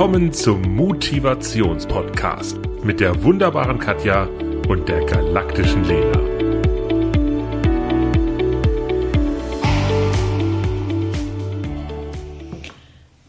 Willkommen 0.00 0.32
zum 0.32 0.62
Motivationspodcast 0.76 2.56
mit 2.82 3.00
der 3.00 3.22
wunderbaren 3.22 3.78
Katja 3.78 4.30
und 4.66 4.88
der 4.88 5.04
galaktischen 5.04 5.84
Lena. 5.84 6.18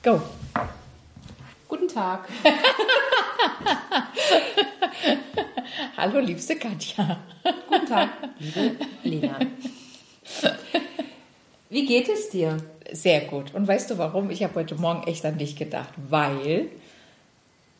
Go. 0.02 0.21
Guten 1.68 1.89
Tag. 1.89 2.30
Hallo, 5.98 6.20
liebste 6.20 6.55
Katja. 6.55 7.20
Guten 7.67 7.85
Tag, 7.85 8.12
liebe 8.40 8.77
Lena. 9.03 9.40
Wie 11.70 11.85
geht 11.85 12.08
es 12.08 12.30
dir? 12.30 12.55
Sehr 12.91 13.22
gut. 13.22 13.54
Und 13.54 13.68
weißt 13.68 13.90
du 13.90 13.98
warum? 13.98 14.30
Ich 14.30 14.44
habe 14.44 14.55
heute 14.55 14.76
Morgen 14.76 15.08
echt 15.08 15.26
an 15.26 15.38
dich 15.38 15.55
gedacht, 15.55 15.94
weil 16.09 16.68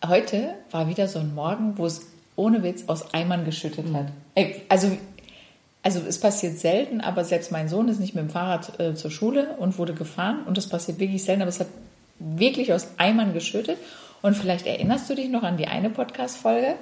heute 0.08 0.56
war 0.72 0.88
wieder 0.88 1.08
so 1.08 1.20
ein 1.20 1.36
Morgen, 1.36 1.78
wo 1.78 1.86
es 1.86 2.08
ohne 2.38 2.64
Witz 2.64 2.86
aus 2.88 3.14
Eimern 3.14 3.44
geschüttet 3.44 3.94
hat. 3.94 4.08
Ey, 4.36 4.62
Also, 4.70 4.98
also 5.84 6.00
es 6.08 6.20
passiert 6.20 6.58
selten, 6.58 7.02
aber 7.02 7.26
selbst 7.26 7.52
mein 7.52 7.68
Sohn 7.68 7.90
ist 7.90 8.00
nicht 8.00 8.16
mit 8.16 8.24
dem 8.24 8.30
Fahrrad 8.30 8.80
äh, 8.80 8.96
zur 8.96 9.12
Schule 9.12 9.55
und 9.60 9.78
wurde 9.78 9.94
gefahren 9.94 10.44
und 10.46 10.58
das 10.58 10.70
passiert 10.70 11.00
wirklich 11.00 11.24
selten, 11.24 11.41
aber 11.41 11.50
es 11.50 11.60
hat 11.60 11.68
wirklich 12.20 12.72
aus 12.72 12.88
Eimern 12.98 13.34
geschüttet. 13.34 13.78
Und 14.22 14.38
vielleicht 14.38 14.68
erinnerst 14.68 15.10
du 15.10 15.16
dich 15.16 15.30
noch 15.30 15.44
an 15.44 15.58
die 15.58 15.68
eine 15.68 15.90
Podcast-Folge. 15.90 16.76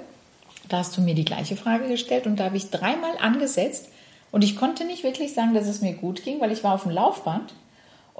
Da 0.68 0.78
hast 0.78 0.96
du 0.96 1.00
mir 1.00 1.14
die 1.14 1.24
gleiche 1.24 1.56
Frage 1.56 1.88
gestellt 1.88 2.26
und 2.26 2.38
da 2.38 2.44
habe 2.44 2.56
ich 2.56 2.70
dreimal 2.70 3.16
angesetzt 3.18 3.88
und 4.30 4.44
ich 4.44 4.56
konnte 4.56 4.84
nicht 4.84 5.02
wirklich 5.02 5.34
sagen, 5.34 5.54
dass 5.54 5.66
es 5.66 5.80
mir 5.80 5.94
gut 5.94 6.22
ging, 6.22 6.40
weil 6.40 6.52
ich 6.52 6.62
war 6.62 6.74
auf 6.74 6.82
dem 6.82 6.92
Laufband 6.92 7.54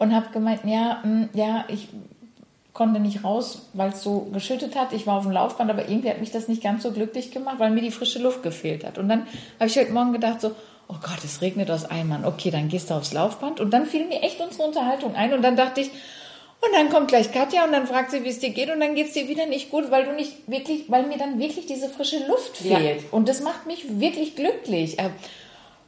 und 0.00 0.12
habe 0.14 0.26
gemeint, 0.32 0.62
ja, 0.64 1.00
mh, 1.04 1.28
ja, 1.34 1.64
ich 1.68 1.86
konnte 2.72 2.98
nicht 3.00 3.22
raus, 3.24 3.68
weil 3.74 3.90
es 3.90 4.02
so 4.02 4.28
geschüttet 4.32 4.74
hat. 4.76 4.92
Ich 4.92 5.06
war 5.06 5.16
auf 5.18 5.24
dem 5.24 5.32
Laufband, 5.32 5.70
aber 5.70 5.88
irgendwie 5.88 6.08
hat 6.10 6.20
mich 6.20 6.30
das 6.30 6.48
nicht 6.48 6.62
ganz 6.62 6.82
so 6.82 6.90
glücklich 6.92 7.30
gemacht, 7.30 7.56
weil 7.58 7.70
mir 7.70 7.82
die 7.82 7.90
frische 7.90 8.18
Luft 8.20 8.42
gefehlt 8.42 8.84
hat. 8.84 8.98
Und 8.98 9.08
dann 9.08 9.26
habe 9.58 9.66
ich 9.68 9.76
heute 9.76 9.92
Morgen 9.92 10.12
gedacht 10.12 10.40
so, 10.40 10.52
oh 10.88 10.94
Gott, 11.02 11.22
es 11.24 11.40
regnet 11.42 11.70
aus 11.70 11.84
Eimern. 11.84 12.24
Okay, 12.24 12.50
dann 12.50 12.68
gehst 12.68 12.90
du 12.90 12.94
aufs 12.94 13.12
Laufband. 13.12 13.60
Und 13.60 13.70
dann 13.72 13.86
fiel 13.86 14.06
mir 14.06 14.22
echt 14.22 14.40
unsere 14.40 14.62
Unterhaltung 14.64 15.14
ein 15.14 15.32
und 15.34 15.42
dann 15.42 15.56
dachte 15.56 15.80
ich, 15.82 15.90
und 16.62 16.74
dann 16.74 16.90
kommt 16.90 17.08
gleich 17.08 17.32
Katja 17.32 17.64
und 17.64 17.72
dann 17.72 17.86
fragt 17.86 18.10
sie, 18.10 18.22
wie 18.22 18.28
es 18.28 18.38
dir 18.38 18.50
geht 18.50 18.70
und 18.70 18.80
dann 18.80 18.94
geht 18.94 19.06
es 19.08 19.12
dir 19.14 19.28
wieder 19.28 19.46
nicht 19.46 19.70
gut, 19.70 19.90
weil 19.90 20.04
du 20.04 20.12
nicht 20.12 20.32
wirklich, 20.46 20.84
weil 20.88 21.06
mir 21.06 21.16
dann 21.16 21.38
wirklich 21.38 21.64
diese 21.66 21.88
frische 21.88 22.18
Luft 22.28 22.62
Ja. 22.64 22.76
fehlt. 22.78 23.04
Und 23.12 23.28
das 23.28 23.40
macht 23.40 23.66
mich 23.66 23.98
wirklich 24.00 24.36
glücklich. 24.36 24.98
Äh, 24.98 25.08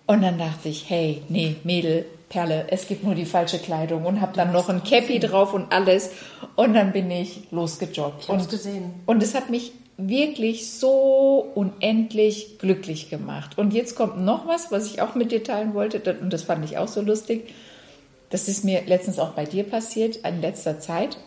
Und 0.06 0.22
dann 0.22 0.38
dachte 0.38 0.68
ich, 0.68 0.88
hey, 0.88 1.22
nee, 1.28 1.56
Mädel, 1.62 2.06
Perle, 2.32 2.64
es 2.70 2.86
gibt 2.86 3.04
nur 3.04 3.14
die 3.14 3.26
falsche 3.26 3.58
Kleidung 3.58 4.06
und 4.06 4.22
habe 4.22 4.32
dann 4.34 4.52
noch 4.52 4.70
ein 4.70 4.82
Cappy 4.82 5.18
drauf 5.18 5.52
und 5.52 5.70
alles. 5.70 6.10
Und 6.56 6.72
dann 6.72 6.92
bin 6.92 7.10
ich 7.10 7.50
losgejoggt. 7.50 8.22
Ich 8.22 8.28
und, 8.30 8.48
gesehen. 8.48 8.94
Und 9.04 9.22
es 9.22 9.34
hat 9.34 9.50
mich 9.50 9.72
wirklich 9.98 10.70
so 10.70 11.52
unendlich 11.54 12.58
glücklich 12.58 13.10
gemacht. 13.10 13.58
Und 13.58 13.74
jetzt 13.74 13.96
kommt 13.96 14.18
noch 14.18 14.46
was, 14.46 14.72
was 14.72 14.86
ich 14.86 15.02
auch 15.02 15.14
mit 15.14 15.30
dir 15.30 15.44
teilen 15.44 15.74
wollte. 15.74 16.00
Und 16.20 16.32
das 16.32 16.44
fand 16.44 16.64
ich 16.64 16.78
auch 16.78 16.88
so 16.88 17.02
lustig. 17.02 17.52
Das 18.30 18.48
ist 18.48 18.64
mir 18.64 18.80
letztens 18.86 19.18
auch 19.18 19.32
bei 19.32 19.44
dir 19.44 19.64
passiert, 19.64 20.16
in 20.16 20.40
letzter 20.40 20.80
Zeit. 20.80 21.18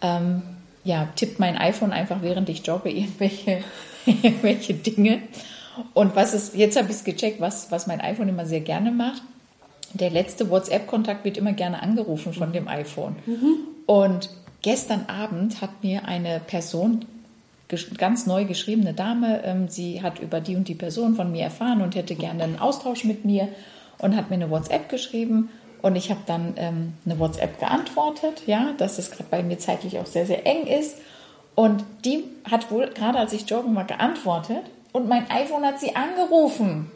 Ähm, 0.00 0.42
ja, 0.82 1.08
tippt 1.14 1.38
mein 1.38 1.58
iPhone 1.58 1.92
einfach, 1.92 2.22
während 2.22 2.48
ich 2.48 2.66
jogge, 2.66 2.88
irgendwelche, 2.90 3.62
irgendwelche 4.06 4.72
Dinge. 4.72 5.20
Und 5.92 6.16
was 6.16 6.32
ist, 6.32 6.54
jetzt 6.54 6.78
habe 6.78 6.88
ich 6.88 6.96
es 6.96 7.04
gecheckt, 7.04 7.38
was, 7.38 7.70
was 7.70 7.86
mein 7.86 8.00
iPhone 8.00 8.30
immer 8.30 8.46
sehr 8.46 8.60
gerne 8.60 8.90
macht. 8.90 9.20
Der 9.94 10.10
letzte 10.10 10.50
WhatsApp-Kontakt 10.50 11.24
wird 11.24 11.36
immer 11.36 11.52
gerne 11.52 11.82
angerufen 11.82 12.32
von 12.32 12.52
dem 12.52 12.68
iPhone. 12.68 13.16
Und 13.86 14.28
gestern 14.62 15.06
Abend 15.06 15.60
hat 15.60 15.82
mir 15.82 16.06
eine 16.06 16.40
Person, 16.40 17.04
ganz 17.96 18.26
neu 18.26 18.44
geschriebene 18.44 18.92
Dame, 18.92 19.42
ähm, 19.44 19.68
sie 19.68 20.02
hat 20.02 20.18
über 20.18 20.40
die 20.40 20.56
und 20.56 20.68
die 20.68 20.74
Person 20.74 21.14
von 21.14 21.30
mir 21.32 21.44
erfahren 21.44 21.80
und 21.80 21.94
hätte 21.94 22.14
gerne 22.14 22.44
einen 22.44 22.58
Austausch 22.58 23.04
mit 23.04 23.24
mir 23.24 23.48
und 23.98 24.16
hat 24.16 24.30
mir 24.30 24.36
eine 24.36 24.50
WhatsApp 24.50 24.88
geschrieben. 24.88 25.48
Und 25.80 25.96
ich 25.96 26.10
habe 26.10 26.20
dann 26.26 26.54
ähm, 26.56 26.94
eine 27.04 27.18
WhatsApp 27.18 27.60
geantwortet, 27.60 28.42
ja, 28.46 28.72
dass 28.78 28.98
es 28.98 29.10
gerade 29.10 29.28
bei 29.30 29.42
mir 29.42 29.58
zeitlich 29.58 29.98
auch 29.98 30.06
sehr, 30.06 30.26
sehr 30.26 30.46
eng 30.46 30.66
ist. 30.66 30.96
Und 31.54 31.84
die 32.04 32.24
hat 32.50 32.70
wohl 32.70 32.88
gerade 32.88 33.18
als 33.18 33.32
ich 33.32 33.48
joggen 33.48 33.76
war 33.76 33.84
geantwortet 33.84 34.62
und 34.92 35.08
mein 35.08 35.30
iPhone 35.30 35.64
hat 35.64 35.78
sie 35.78 35.94
angerufen. 35.94 36.90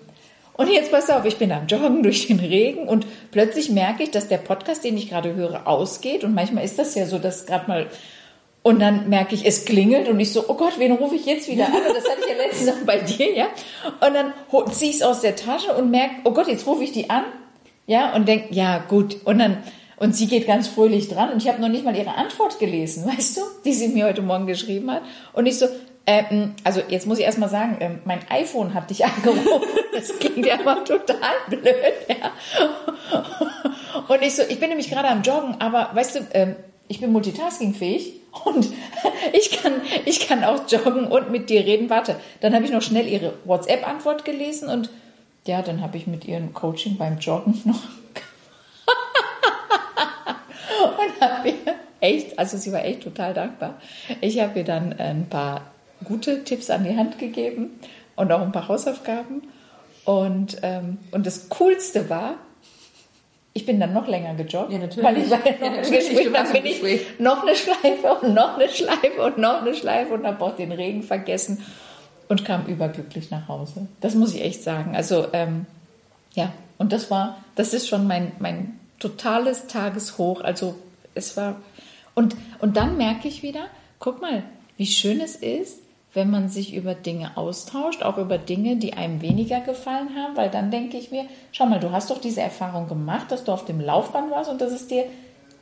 Und 0.59 0.69
jetzt 0.69 0.91
pass 0.91 1.09
auf, 1.09 1.25
ich 1.25 1.37
bin 1.37 1.53
am 1.53 1.69
Joggen 1.69 2.03
durch 2.03 2.27
den 2.27 2.41
Regen 2.41 2.89
und 2.89 3.07
plötzlich 3.31 3.71
merke 3.71 4.03
ich, 4.03 4.11
dass 4.11 4.27
der 4.27 4.39
Podcast, 4.39 4.83
den 4.83 4.97
ich 4.97 5.09
gerade 5.09 5.37
höre, 5.37 5.69
ausgeht. 5.69 6.25
Und 6.25 6.35
manchmal 6.35 6.65
ist 6.65 6.81
das 6.81 6.97
ja 6.97 7.07
so, 7.07 7.21
dass 7.21 7.47
gerade 7.47 7.69
mal. 7.69 7.87
Und 8.65 8.81
dann 8.81 9.09
merke 9.09 9.37
ich, 9.37 9.47
es 9.47 9.65
klingelt 9.65 10.09
und 10.09 10.19
ich 10.19 10.33
so, 10.33 10.47
oh 10.49 10.55
Gott, 10.55 10.81
wen 10.81 10.91
rufe 10.91 11.15
ich 11.15 11.27
jetzt 11.27 11.49
wieder 11.49 11.67
an? 11.67 11.75
Und 11.75 11.97
das 11.97 12.05
hatte 12.05 12.23
ich 12.23 12.37
ja 12.37 12.45
letztens 12.45 12.71
auch 12.71 12.85
bei 12.85 12.99
dir, 12.99 13.33
ja. 13.33 13.47
Und 14.05 14.15
dann 14.15 14.33
ziehe 14.73 14.91
ich 14.91 14.97
es 14.97 15.03
aus 15.03 15.21
der 15.21 15.37
Tasche 15.37 15.75
und 15.75 15.93
merke, 15.93 16.17
oh 16.25 16.33
Gott, 16.33 16.49
jetzt 16.49 16.67
rufe 16.67 16.83
ich 16.83 16.91
die 16.91 17.09
an. 17.09 17.23
Ja, 17.87 18.13
und 18.17 18.27
denke, 18.27 18.53
ja, 18.53 18.79
gut. 18.79 19.19
Und 19.25 19.39
dann, 19.39 19.59
und 19.97 20.17
sie 20.17 20.27
geht 20.27 20.49
ganz 20.49 20.67
fröhlich 20.67 21.09
dran 21.09 21.31
und 21.31 21.41
ich 21.41 21.49
habe 21.49 21.61
noch 21.61 21.69
nicht 21.69 21.85
mal 21.85 21.95
ihre 21.95 22.17
Antwort 22.17 22.59
gelesen, 22.59 23.07
weißt 23.17 23.37
du, 23.37 23.43
die 23.65 23.73
sie 23.75 23.89
mir 23.89 24.07
heute 24.07 24.23
Morgen 24.23 24.49
geschrieben 24.49 24.91
hat. 24.91 25.03
Und 25.35 25.47
ich 25.47 25.57
so, 25.57 25.67
ähm, 26.09 26.55
also 26.65 26.81
jetzt 26.89 27.07
muss 27.07 27.19
ich 27.19 27.27
erst 27.27 27.37
mal 27.37 27.51
sagen, 27.51 27.77
ähm, 27.81 27.99
mein 28.07 28.21
iPhone 28.31 28.73
hat 28.73 28.89
dich 28.89 29.05
angerufen. 29.05 29.61
Das 29.93 30.19
klingt 30.19 30.47
ja 30.47 30.55
immer 30.55 30.83
total 30.83 31.35
blöd, 31.51 31.67
ja. 32.09 32.33
Und 34.09 34.23
ich 34.23 34.35
so, 34.35 34.43
ich 34.49 34.59
bin 34.59 34.71
nämlich 34.71 34.89
gerade 34.89 35.09
am 35.09 35.21
Joggen, 35.21 35.61
aber 35.61 35.91
weißt 35.93 36.15
du, 36.17 36.21
ähm, 36.33 36.57
ich 36.89 37.01
bin 37.01 37.13
multitaskingfähig 37.13 38.23
und 38.47 38.73
ich 39.35 39.51
kann, 39.51 39.75
ich 40.07 40.27
kann 40.27 40.45
auch 40.45 40.61
joggen 40.67 41.09
und 41.09 41.31
mit 41.31 41.51
dir 41.51 41.67
reden. 41.67 41.91
Warte, 41.91 42.17
dann 42.41 42.55
habe 42.55 42.65
ich 42.65 42.73
noch 42.73 42.81
schnell 42.81 43.07
ihre 43.07 43.35
WhatsApp-Antwort 43.45 44.25
gelesen 44.25 44.71
und 44.71 44.89
ja, 45.47 45.61
dann 45.61 45.83
habe 45.83 45.99
ich 45.99 46.07
mit 46.07 46.25
ihrem 46.25 46.55
Coaching 46.55 46.97
beim 46.97 47.19
Joggen 47.19 47.61
noch 47.67 47.83
und 50.81 51.21
habe 51.21 51.49
ihr 51.51 51.75
echt, 52.01 52.39
also 52.39 52.57
sie 52.57 52.73
war 52.73 52.83
echt 52.83 53.03
total 53.03 53.35
dankbar. 53.35 53.75
Ich 54.23 54.41
habe 54.41 54.61
ihr 54.61 54.65
dann 54.65 54.95
ein 54.95 55.29
paar 55.29 55.63
gute 56.05 56.45
Tipps 56.45 56.71
an 56.71 56.85
die 56.85 56.97
Hand 56.97 57.19
gegeben 57.19 57.79
und 58.17 58.33
auch 58.33 58.41
ein 58.41 58.53
paar 58.53 58.69
Hausaufgaben. 58.69 59.43
Und, 60.05 60.59
ähm, 60.63 60.99
und 61.11 61.27
das 61.27 61.49
Coolste 61.49 62.09
war, 62.09 62.35
ich 63.53 63.67
bin 63.67 63.81
dann 63.81 63.93
noch 63.93 64.07
länger 64.07 64.35
gejoggt. 64.35 64.73
Ja, 64.73 64.79
natürlich. 64.79 65.05
Weil 65.05 65.19
ich 65.19 65.31
war 65.31 65.45
ja 65.45 65.53
noch 65.53 65.77
Ja, 65.77 65.83
im 65.83 65.93
Gespräch, 65.93 66.33
dann 66.33 66.53
bin 66.53 66.67
ich 66.67 67.19
noch 67.19 67.43
eine 67.43 67.57
Schleife 67.57 68.19
und 68.21 68.35
noch 68.35 68.57
eine 68.57 68.69
Schleife 68.69 69.23
und 69.23 69.39
noch 69.39 69.63
eine 69.63 69.75
Schleife 69.75 70.15
und 70.15 70.27
habe 70.27 70.45
auch 70.45 70.57
den 70.57 70.73
Regen 70.73 71.03
vergessen 71.03 71.65
und 72.29 72.45
kam 72.45 72.67
überglücklich 72.67 73.31
nach 73.31 73.49
Hause. 73.49 73.89
Das 74.01 74.15
muss 74.15 74.35
ich 74.35 74.43
echt 74.43 74.63
sagen. 74.63 74.95
Also 74.95 75.27
ähm, 75.33 75.67
ja, 76.35 76.53
und 76.79 76.93
das 76.93 77.11
war, 77.11 77.43
das 77.57 77.75
ist 77.75 77.89
schon 77.89 78.07
mein, 78.07 78.33
mein 78.39 78.79
totales 79.01 79.67
Tageshoch. 79.67 80.43
Also 80.43 80.77
es 81.15 81.37
war, 81.37 81.57
und, 82.15 82.37
und 82.61 82.77
dann 82.77 82.97
merke 82.97 83.29
ich 83.29 83.43
wieder, 83.43 83.67
guck 83.99 84.21
mal, 84.21 84.45
wie 84.77 84.87
schön 84.87 85.21
es 85.21 85.37
ist, 85.37 85.81
wenn 86.15 86.31
man 86.31 86.49
sich 86.49 86.75
über 86.75 86.95
Dinge 86.95 87.37
austauscht, 87.37 88.03
auch 88.03 88.17
über 88.19 88.39
Dinge, 88.39 88.77
die 88.77 88.95
einem 88.95 89.21
weniger 89.21 89.61
gefallen 89.61 90.11
haben, 90.17 90.37
weil 90.37 90.51
dann 90.51 90.71
denke 90.71 90.97
ich 90.97 91.11
mir, 91.11 91.27
schau 91.53 91.67
mal, 91.67 91.81
du 91.81 91.93
hast 91.93 92.11
doch 92.11 92.21
diese 92.21 92.41
Erfahrung 92.41 92.89
gemacht, 92.89 93.31
dass 93.31 93.45
du 93.45 93.53
auf 93.53 93.65
dem 93.67 93.81
Laufband 93.81 94.31
warst 94.31 94.51
und 94.51 94.61
dass 94.61 94.73
es 94.73 94.89
dir 94.89 95.05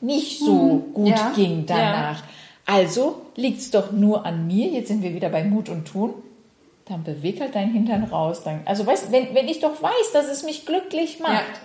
nicht 0.00 0.38
so 0.38 0.84
gut 0.94 1.08
ja, 1.08 1.32
ging 1.34 1.66
danach. 1.66 2.22
Also 2.64 3.22
liegt 3.34 3.60
es 3.60 3.70
doch 3.70 3.92
nur 3.92 4.24
an 4.24 4.46
mir, 4.46 4.68
jetzt 4.68 4.88
sind 4.88 5.02
wir 5.02 5.14
wieder 5.14 5.30
bei 5.30 5.44
Mut 5.44 5.68
und 5.68 5.86
Tun, 5.86 6.14
dann 6.84 7.02
beweg 7.02 7.40
halt 7.40 7.54
deinen 7.54 7.72
Hintern 7.72 8.04
raus. 8.04 8.42
Dann, 8.44 8.60
also 8.64 8.86
weißt, 8.86 9.10
wenn, 9.10 9.34
wenn 9.34 9.48
ich 9.48 9.60
doch 9.60 9.82
weiß, 9.82 10.12
dass 10.12 10.28
es 10.28 10.44
mich 10.44 10.66
glücklich 10.66 11.18
macht. 11.20 11.32
Ja. 11.32 11.60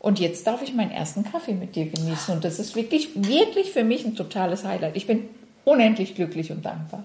Und 0.00 0.20
jetzt 0.20 0.46
darf 0.46 0.62
ich 0.62 0.74
meinen 0.74 0.90
ersten 0.90 1.24
Kaffee 1.24 1.54
mit 1.54 1.74
dir 1.74 1.86
genießen. 1.86 2.34
Und 2.34 2.44
das 2.44 2.58
ist 2.58 2.76
wirklich, 2.76 3.10
wirklich 3.14 3.72
für 3.72 3.84
mich 3.84 4.04
ein 4.04 4.14
totales 4.14 4.64
Highlight. 4.64 4.96
Ich 4.96 5.06
bin 5.06 5.28
unendlich 5.64 6.14
glücklich 6.14 6.52
und 6.52 6.64
dankbar. 6.64 7.04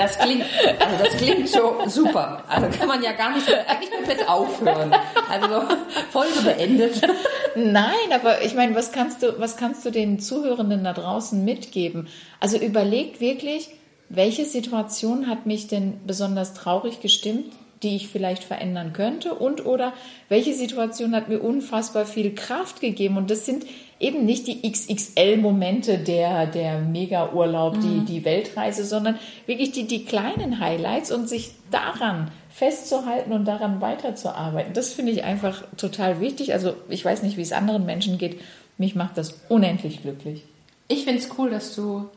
Das 0.00 0.18
klingt, 0.18 0.44
also 0.78 1.04
das 1.04 1.16
klingt 1.16 1.48
so 1.48 1.76
super. 1.86 2.42
Also 2.48 2.68
kann 2.78 2.88
man 2.88 3.02
ja 3.02 3.12
gar 3.12 3.34
nicht, 3.34 3.46
eigentlich 3.66 3.90
komplett 3.90 4.26
aufhören. 4.28 4.94
Also 5.28 5.62
Folge 6.10 6.40
beendet. 6.42 7.02
Nein, 7.54 8.12
aber 8.12 8.42
ich 8.42 8.54
meine, 8.54 8.74
was 8.74 8.92
kannst 8.92 9.22
du, 9.22 9.38
was 9.38 9.56
kannst 9.56 9.84
du 9.84 9.90
den 9.90 10.18
Zuhörenden 10.18 10.84
da 10.84 10.92
draußen 10.94 11.44
mitgeben? 11.44 12.08
Also 12.40 12.56
überlegt 12.56 13.20
wirklich, 13.20 13.68
welche 14.08 14.46
Situation 14.46 15.28
hat 15.28 15.46
mich 15.46 15.68
denn 15.68 16.00
besonders 16.06 16.54
traurig 16.54 17.00
gestimmt, 17.00 17.52
die 17.82 17.96
ich 17.96 18.08
vielleicht 18.08 18.44
verändern 18.44 18.92
könnte 18.92 19.34
und 19.34 19.64
oder 19.66 19.92
welche 20.28 20.54
Situation 20.54 21.14
hat 21.14 21.28
mir 21.28 21.40
unfassbar 21.40 22.06
viel 22.06 22.34
Kraft 22.34 22.80
gegeben 22.80 23.16
und 23.16 23.30
das 23.30 23.46
sind 23.46 23.66
eben 24.00 24.24
nicht 24.24 24.46
die 24.46 24.62
XXL-Momente 24.68 25.98
der, 25.98 26.46
der 26.46 26.80
Mega-Urlaub, 26.80 27.78
die, 27.80 28.00
die 28.00 28.24
Weltreise, 28.24 28.84
sondern 28.84 29.18
wirklich 29.46 29.72
die, 29.72 29.86
die 29.86 30.06
kleinen 30.06 30.58
Highlights 30.58 31.12
und 31.12 31.28
sich 31.28 31.52
daran 31.70 32.30
festzuhalten 32.48 33.32
und 33.32 33.44
daran 33.44 33.82
weiterzuarbeiten. 33.82 34.72
Das 34.72 34.94
finde 34.94 35.12
ich 35.12 35.22
einfach 35.22 35.62
total 35.76 36.20
wichtig. 36.20 36.54
Also 36.54 36.74
ich 36.88 37.04
weiß 37.04 37.22
nicht, 37.22 37.36
wie 37.36 37.42
es 37.42 37.52
anderen 37.52 37.84
Menschen 37.84 38.16
geht. 38.16 38.40
Mich 38.78 38.94
macht 38.94 39.18
das 39.18 39.42
unendlich 39.50 40.00
glücklich. 40.00 40.44
Ich 40.88 41.04
finde 41.04 41.20
es 41.20 41.28
cool, 41.38 41.50
dass 41.50 41.76
du, 41.76 42.08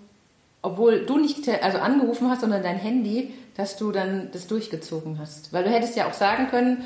obwohl 0.61 1.05
du 1.05 1.17
nicht 1.17 1.47
also 1.61 1.79
angerufen 1.79 2.29
hast, 2.29 2.41
sondern 2.41 2.63
dein 2.63 2.77
Handy, 2.77 3.33
dass 3.55 3.75
du 3.75 3.91
dann 3.91 4.29
das 4.31 4.47
durchgezogen 4.47 5.19
hast. 5.19 5.51
Weil 5.51 5.65
du 5.65 5.69
hättest 5.69 5.97
ja 5.97 6.07
auch 6.07 6.13
sagen 6.13 6.47
können, 6.47 6.85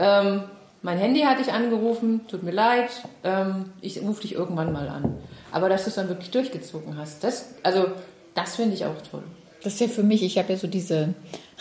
ähm, 0.00 0.42
mein 0.82 0.98
Handy 0.98 1.20
hat 1.20 1.38
dich 1.38 1.52
angerufen, 1.52 2.22
tut 2.28 2.42
mir 2.42 2.52
leid, 2.52 2.90
ähm, 3.24 3.70
ich 3.80 4.00
rufe 4.02 4.22
dich 4.22 4.34
irgendwann 4.34 4.72
mal 4.72 4.88
an. 4.88 5.16
Aber 5.52 5.68
dass 5.68 5.84
du 5.84 5.90
es 5.90 5.96
dann 5.96 6.08
wirklich 6.08 6.30
durchgezogen 6.30 6.96
hast, 6.96 7.24
das, 7.24 7.54
also 7.62 7.86
das 8.34 8.56
finde 8.56 8.74
ich 8.74 8.84
auch 8.84 9.00
toll. 9.10 9.22
Das 9.62 9.74
ist 9.74 9.80
ja 9.80 9.88
für 9.88 10.02
mich, 10.02 10.22
ich 10.22 10.38
habe 10.38 10.52
ja 10.52 10.58
so 10.58 10.66
diese 10.66 11.14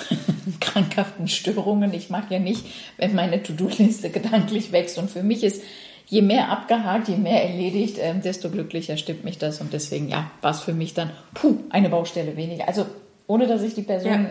krankhaften 0.59 1.27
Störungen. 1.27 1.93
Ich 1.93 2.09
mag 2.09 2.29
ja 2.29 2.39
nicht, 2.39 2.65
wenn 2.97 3.15
meine 3.15 3.41
To-Do-Liste 3.41 4.09
gedanklich 4.09 4.71
wächst. 4.71 4.97
Und 4.97 5.09
für 5.09 5.23
mich 5.23 5.43
ist, 5.43 5.63
je 6.07 6.21
mehr 6.21 6.49
abgehakt, 6.51 7.07
je 7.07 7.17
mehr 7.17 7.43
erledigt, 7.43 7.97
ähm, 7.99 8.21
desto 8.21 8.49
glücklicher 8.49 8.97
stimmt 8.97 9.23
mich 9.23 9.37
das. 9.37 9.61
Und 9.61 9.73
deswegen, 9.73 10.09
ja, 10.09 10.29
war 10.41 10.51
es 10.51 10.59
für 10.59 10.73
mich 10.73 10.93
dann, 10.93 11.11
puh, 11.33 11.57
eine 11.69 11.89
Baustelle 11.89 12.37
weniger. 12.37 12.67
Also 12.67 12.85
ohne, 13.27 13.47
dass 13.47 13.61
ich 13.63 13.73
die 13.73 13.81
Person, 13.81 14.27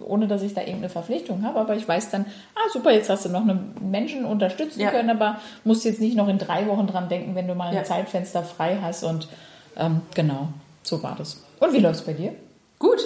ohne, 0.00 0.28
dass 0.28 0.42
ich 0.42 0.54
da 0.54 0.60
irgendeine 0.60 0.88
Verpflichtung 0.88 1.42
habe. 1.44 1.58
Aber 1.58 1.74
ich 1.74 1.86
weiß 1.86 2.10
dann, 2.10 2.26
ah, 2.54 2.68
super, 2.72 2.92
jetzt 2.92 3.10
hast 3.10 3.24
du 3.24 3.28
noch 3.28 3.40
einen 3.42 3.74
Menschen 3.90 4.24
unterstützen 4.24 4.80
Ja. 4.80 4.90
können, 4.90 5.10
aber 5.10 5.38
musst 5.64 5.84
jetzt 5.84 6.00
nicht 6.00 6.16
noch 6.16 6.28
in 6.28 6.38
drei 6.38 6.66
Wochen 6.68 6.86
dran 6.86 7.08
denken, 7.08 7.34
wenn 7.34 7.48
du 7.48 7.54
mal 7.54 7.68
ein 7.68 7.74
Ja. 7.74 7.84
Zeitfenster 7.84 8.42
frei 8.44 8.78
hast. 8.80 9.02
Und 9.04 9.28
ähm, 9.76 10.02
genau, 10.14 10.48
so 10.82 11.02
war 11.02 11.16
das. 11.16 11.42
Und 11.60 11.72
wie 11.72 11.80
läuft's 11.80 12.02
bei 12.02 12.12
dir? 12.12 12.34
Gut, 12.78 13.00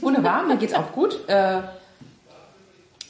wunderbar, 0.00 0.42
mir 0.44 0.56
geht's 0.56 0.74
auch 0.74 0.92
gut. 0.92 1.26
Äh, 1.28 1.60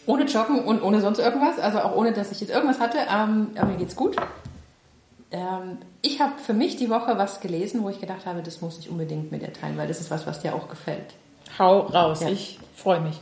ohne 0.06 0.24
Joggen 0.24 0.64
und 0.64 0.82
ohne 0.82 1.00
sonst 1.00 1.18
irgendwas, 1.20 1.58
also 1.58 1.78
auch 1.80 1.96
ohne, 1.96 2.12
dass 2.12 2.30
ich 2.32 2.40
jetzt 2.40 2.50
irgendwas 2.50 2.80
hatte, 2.80 2.98
ähm, 2.98 3.48
aber 3.56 3.66
mir 3.70 3.76
geht's 3.78 3.96
gut. 3.96 4.16
Ähm, 5.30 5.78
ich 6.02 6.20
habe 6.20 6.32
für 6.38 6.52
mich 6.52 6.76
die 6.76 6.90
Woche 6.90 7.16
was 7.18 7.40
gelesen, 7.40 7.82
wo 7.82 7.88
ich 7.88 8.00
gedacht 8.00 8.26
habe, 8.26 8.42
das 8.42 8.60
muss 8.60 8.78
ich 8.78 8.90
unbedingt 8.90 9.32
mit 9.32 9.42
dir 9.42 9.52
teilen, 9.52 9.76
weil 9.78 9.88
das 9.88 10.00
ist 10.00 10.10
was, 10.10 10.26
was 10.26 10.40
dir 10.40 10.54
auch 10.54 10.68
gefällt. 10.68 11.14
Hau 11.58 11.80
raus, 11.80 12.20
Ja. 12.20 12.28
ich 12.28 12.58
freue 12.76 13.00
mich. 13.00 13.18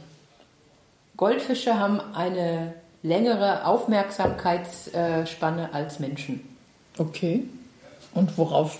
Goldfische 1.16 1.78
haben 1.78 2.00
eine 2.14 2.74
längere 3.02 3.64
Aufmerksamkeitsspanne 3.66 5.70
als 5.72 5.98
Menschen. 5.98 6.40
Okay. 6.98 7.44
Und 8.14 8.36
worauf 8.38 8.78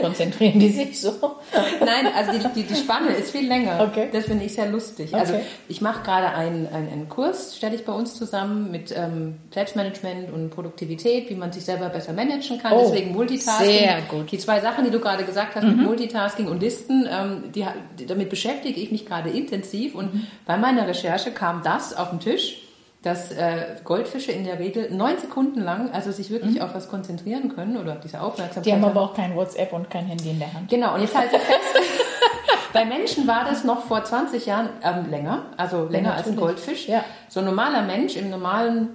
konzentrieren 0.00 0.58
die 0.60 0.68
sich 0.68 1.00
so? 1.00 1.10
Nein, 1.80 2.08
also 2.14 2.32
die, 2.32 2.62
die, 2.62 2.66
die 2.66 2.74
Spanne 2.76 3.08
ist 3.10 3.30
viel 3.30 3.46
länger. 3.48 3.80
Okay. 3.90 4.08
Das 4.12 4.26
finde 4.26 4.44
ich 4.44 4.52
sehr 4.54 4.66
lustig. 4.68 5.14
Also 5.14 5.34
Okay. 5.34 5.42
ich 5.68 5.80
mache 5.80 6.02
gerade 6.02 6.28
einen, 6.34 6.66
einen, 6.68 6.88
einen 6.90 7.08
Kurs, 7.08 7.56
stelle 7.56 7.74
ich 7.74 7.84
bei 7.84 7.92
uns 7.92 8.14
zusammen 8.16 8.70
mit 8.70 8.92
ähm, 8.96 9.36
Selbstmanagement 9.52 10.32
und 10.32 10.50
Produktivität, 10.50 11.28
wie 11.30 11.34
man 11.34 11.52
sich 11.52 11.64
selber 11.64 11.88
besser 11.88 12.12
managen 12.12 12.58
kann. 12.58 12.72
Oh, 12.72 12.82
Deswegen 12.90 13.12
Multitasking. 13.12 13.66
sehr 13.66 14.00
gut. 14.08 14.30
Die 14.32 14.38
zwei 14.38 14.60
Sachen, 14.60 14.84
die 14.84 14.90
du 14.90 15.00
gerade 15.00 15.24
gesagt 15.24 15.54
hast 15.54 15.64
mit 15.64 15.76
Multitasking 15.76 16.46
und 16.48 16.60
Listen, 16.60 17.08
ähm, 17.10 17.52
die, 17.54 17.64
die, 17.98 18.06
damit 18.06 18.30
beschäftige 18.30 18.80
ich 18.80 18.90
mich 18.90 19.06
gerade 19.06 19.30
intensiv. 19.30 19.94
Und 19.94 20.26
bei 20.46 20.56
meiner 20.56 20.86
Recherche 20.86 21.30
kam 21.30 21.62
das 21.62 21.96
auf 21.96 22.10
den 22.10 22.20
Tisch, 22.20 22.62
dass 23.02 23.32
äh, 23.32 23.76
Goldfische 23.84 24.30
in 24.30 24.44
der 24.44 24.58
Regel 24.58 24.90
neun 24.90 25.18
Sekunden 25.18 25.60
lang, 25.60 25.90
also 25.92 26.12
sich 26.12 26.30
wirklich 26.30 26.60
auf 26.60 26.74
was 26.74 26.88
konzentrieren 26.88 27.54
können 27.54 27.78
oder 27.78 27.94
diese 27.94 28.20
Aufmerksamkeit 28.20 28.66
Die 28.66 28.72
haben 28.72 28.84
aber 28.84 29.00
auch 29.00 29.14
kein 29.14 29.34
WhatsApp 29.34 29.72
und 29.72 29.88
kein 29.88 30.04
Handy 30.04 30.30
in 30.30 30.38
der 30.38 30.52
Hand. 30.52 30.68
Genau, 30.68 30.94
und 30.94 31.00
jetzt 31.00 31.16
halte 31.16 31.36
ich 31.36 31.42
fest, 31.42 31.88
bei 32.74 32.84
Menschen 32.84 33.26
war 33.26 33.44
das 33.44 33.64
noch 33.64 33.84
vor 33.84 34.04
20 34.04 34.44
Jahren 34.44 34.68
ähm, 34.82 35.10
länger, 35.10 35.46
also 35.56 35.86
länger 35.88 36.14
als 36.14 36.28
ein. 36.28 36.36
Goldfisch. 36.36 36.88
Ja. 36.88 37.02
So 37.28 37.40
ein 37.40 37.46
normaler 37.46 37.82
Mensch 37.82 38.16
im 38.16 38.28
normalen, 38.28 38.90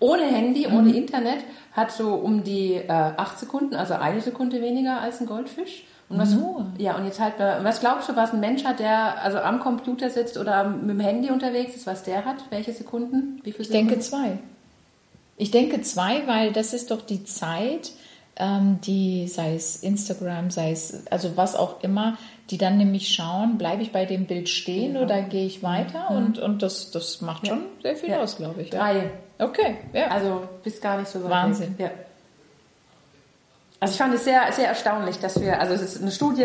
ohne 0.00 0.24
Handy, 0.24 0.66
ohne 0.66 0.94
Internet, 0.96 1.44
hat 1.70 1.92
so 1.92 2.14
um 2.14 2.42
die 2.42 2.74
äh, 2.74 2.88
8 2.90 3.38
Sekunden, 3.38 3.76
also 3.76 3.94
eine 3.94 4.20
Sekunde 4.20 4.60
weniger 4.60 5.00
als 5.00 5.20
ein 5.20 5.26
Goldfisch. 5.26 5.84
Und 6.08 6.18
was, 6.18 6.30
Nur? 6.34 6.66
ja, 6.78 6.96
und 6.96 7.04
jetzt 7.04 7.18
halt, 7.18 7.40
äh, 7.40 7.64
was 7.64 7.80
glaubst 7.80 8.08
du, 8.08 8.14
was 8.14 8.32
ein 8.32 8.38
Mensch 8.40 8.64
hat, 8.64 8.78
der 8.78 9.20
also 9.22 9.38
am 9.38 9.58
Computer 9.58 10.08
sitzt 10.08 10.38
oder 10.38 10.62
mit 10.64 10.90
dem 10.90 11.00
Handy 11.00 11.30
unterwegs 11.30 11.74
ist, 11.74 11.86
was 11.86 12.04
der 12.04 12.24
hat? 12.24 12.36
Welche 12.50 12.72
Sekunden? 12.72 13.40
Wie 13.42 13.50
viele 13.52 13.64
Ich 13.64 13.70
denke 13.70 14.00
Sekunden? 14.00 14.28
zwei. 14.32 14.38
Ich 15.36 15.50
denke 15.50 15.82
zwei, 15.82 16.26
weil 16.26 16.52
das 16.52 16.72
ist 16.72 16.90
doch 16.92 17.02
die 17.02 17.24
Zeit, 17.24 17.90
ähm, 18.36 18.78
die, 18.82 19.26
sei 19.26 19.54
es 19.54 19.82
Instagram, 19.82 20.50
sei 20.50 20.70
es, 20.70 21.06
also 21.10 21.36
was 21.36 21.56
auch 21.56 21.82
immer, 21.82 22.16
die 22.50 22.58
dann 22.58 22.78
nämlich 22.78 23.12
schauen, 23.12 23.58
bleibe 23.58 23.82
ich 23.82 23.90
bei 23.90 24.04
dem 24.04 24.26
Bild 24.26 24.48
stehen 24.48 24.96
oder 24.96 25.22
gehe 25.22 25.44
ich 25.46 25.62
weiter? 25.64 26.10
Und, 26.12 26.38
und 26.38 26.62
das, 26.62 26.92
das 26.92 27.20
macht 27.20 27.48
schon 27.48 27.62
sehr 27.82 27.96
viel 27.96 28.10
Ja. 28.10 28.20
aus, 28.22 28.36
glaube 28.36 28.62
ich. 28.62 28.72
Ja. 28.72 28.78
Drei. 28.78 29.10
Okay, 29.38 29.76
ja. 29.92 30.06
Also 30.08 30.42
bist 30.62 30.80
gar 30.80 30.98
nicht 30.98 31.08
so 31.10 31.22
weit 31.24 31.30
Wahnsinn. 31.30 31.76
Weg. 31.78 31.86
Ja. 31.86 31.90
Also 33.80 33.92
ich 33.92 33.98
fand 33.98 34.14
es 34.14 34.24
sehr, 34.24 34.40
sehr 34.52 34.68
erstaunlich, 34.68 35.18
dass 35.18 35.40
wir, 35.40 35.60
also 35.60 35.74
es 35.74 35.82
ist 35.82 36.02
eine 36.02 36.10
Studie, 36.10 36.44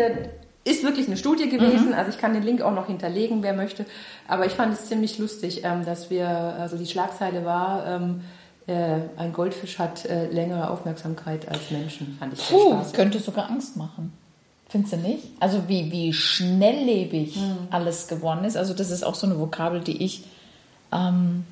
ist 0.64 0.84
wirklich 0.84 1.06
eine 1.06 1.16
Studie 1.16 1.48
gewesen, 1.48 1.88
Mhm. 1.88 1.94
also 1.94 2.10
ich 2.10 2.18
kann 2.18 2.34
den 2.34 2.42
Link 2.42 2.60
auch 2.62 2.74
noch 2.74 2.86
hinterlegen, 2.86 3.42
wer 3.42 3.52
möchte, 3.54 3.84
aber 4.28 4.46
ich 4.46 4.52
fand 4.52 4.74
es 4.74 4.86
ziemlich 4.86 5.18
lustig, 5.18 5.62
ähm, 5.64 5.84
dass 5.84 6.10
wir, 6.10 6.28
also 6.28 6.76
die 6.76 6.86
Schlagzeile 6.86 7.44
war, 7.44 7.86
ähm, 7.86 8.20
äh, 8.68 9.00
ein 9.16 9.32
Goldfisch 9.32 9.78
hat 9.80 10.04
äh, 10.04 10.28
längere 10.28 10.70
Aufmerksamkeit 10.70 11.48
als 11.48 11.70
Menschen, 11.70 12.16
fand 12.20 12.34
ich 12.34 12.40
sehr 12.40 12.56
Puh, 12.56 12.72
spaßig. 12.74 12.92
könnte 12.92 13.18
sogar 13.18 13.50
Angst 13.50 13.76
machen. 13.76 14.12
Findest 14.68 14.92
du 14.94 14.96
nicht? 14.98 15.24
Also 15.40 15.68
wie, 15.68 15.90
wie 15.90 16.12
schnelllebig 16.12 17.34
Hm. 17.36 17.56
alles 17.70 18.06
geworden 18.08 18.44
ist. 18.44 18.56
Also 18.56 18.72
das 18.72 18.90
ist 18.90 19.02
auch 19.04 19.14
so 19.16 19.26
eine 19.26 19.38
Vokabel, 19.38 19.80
die 19.80 20.02
ich 20.04 20.22
ähm, 20.92 21.44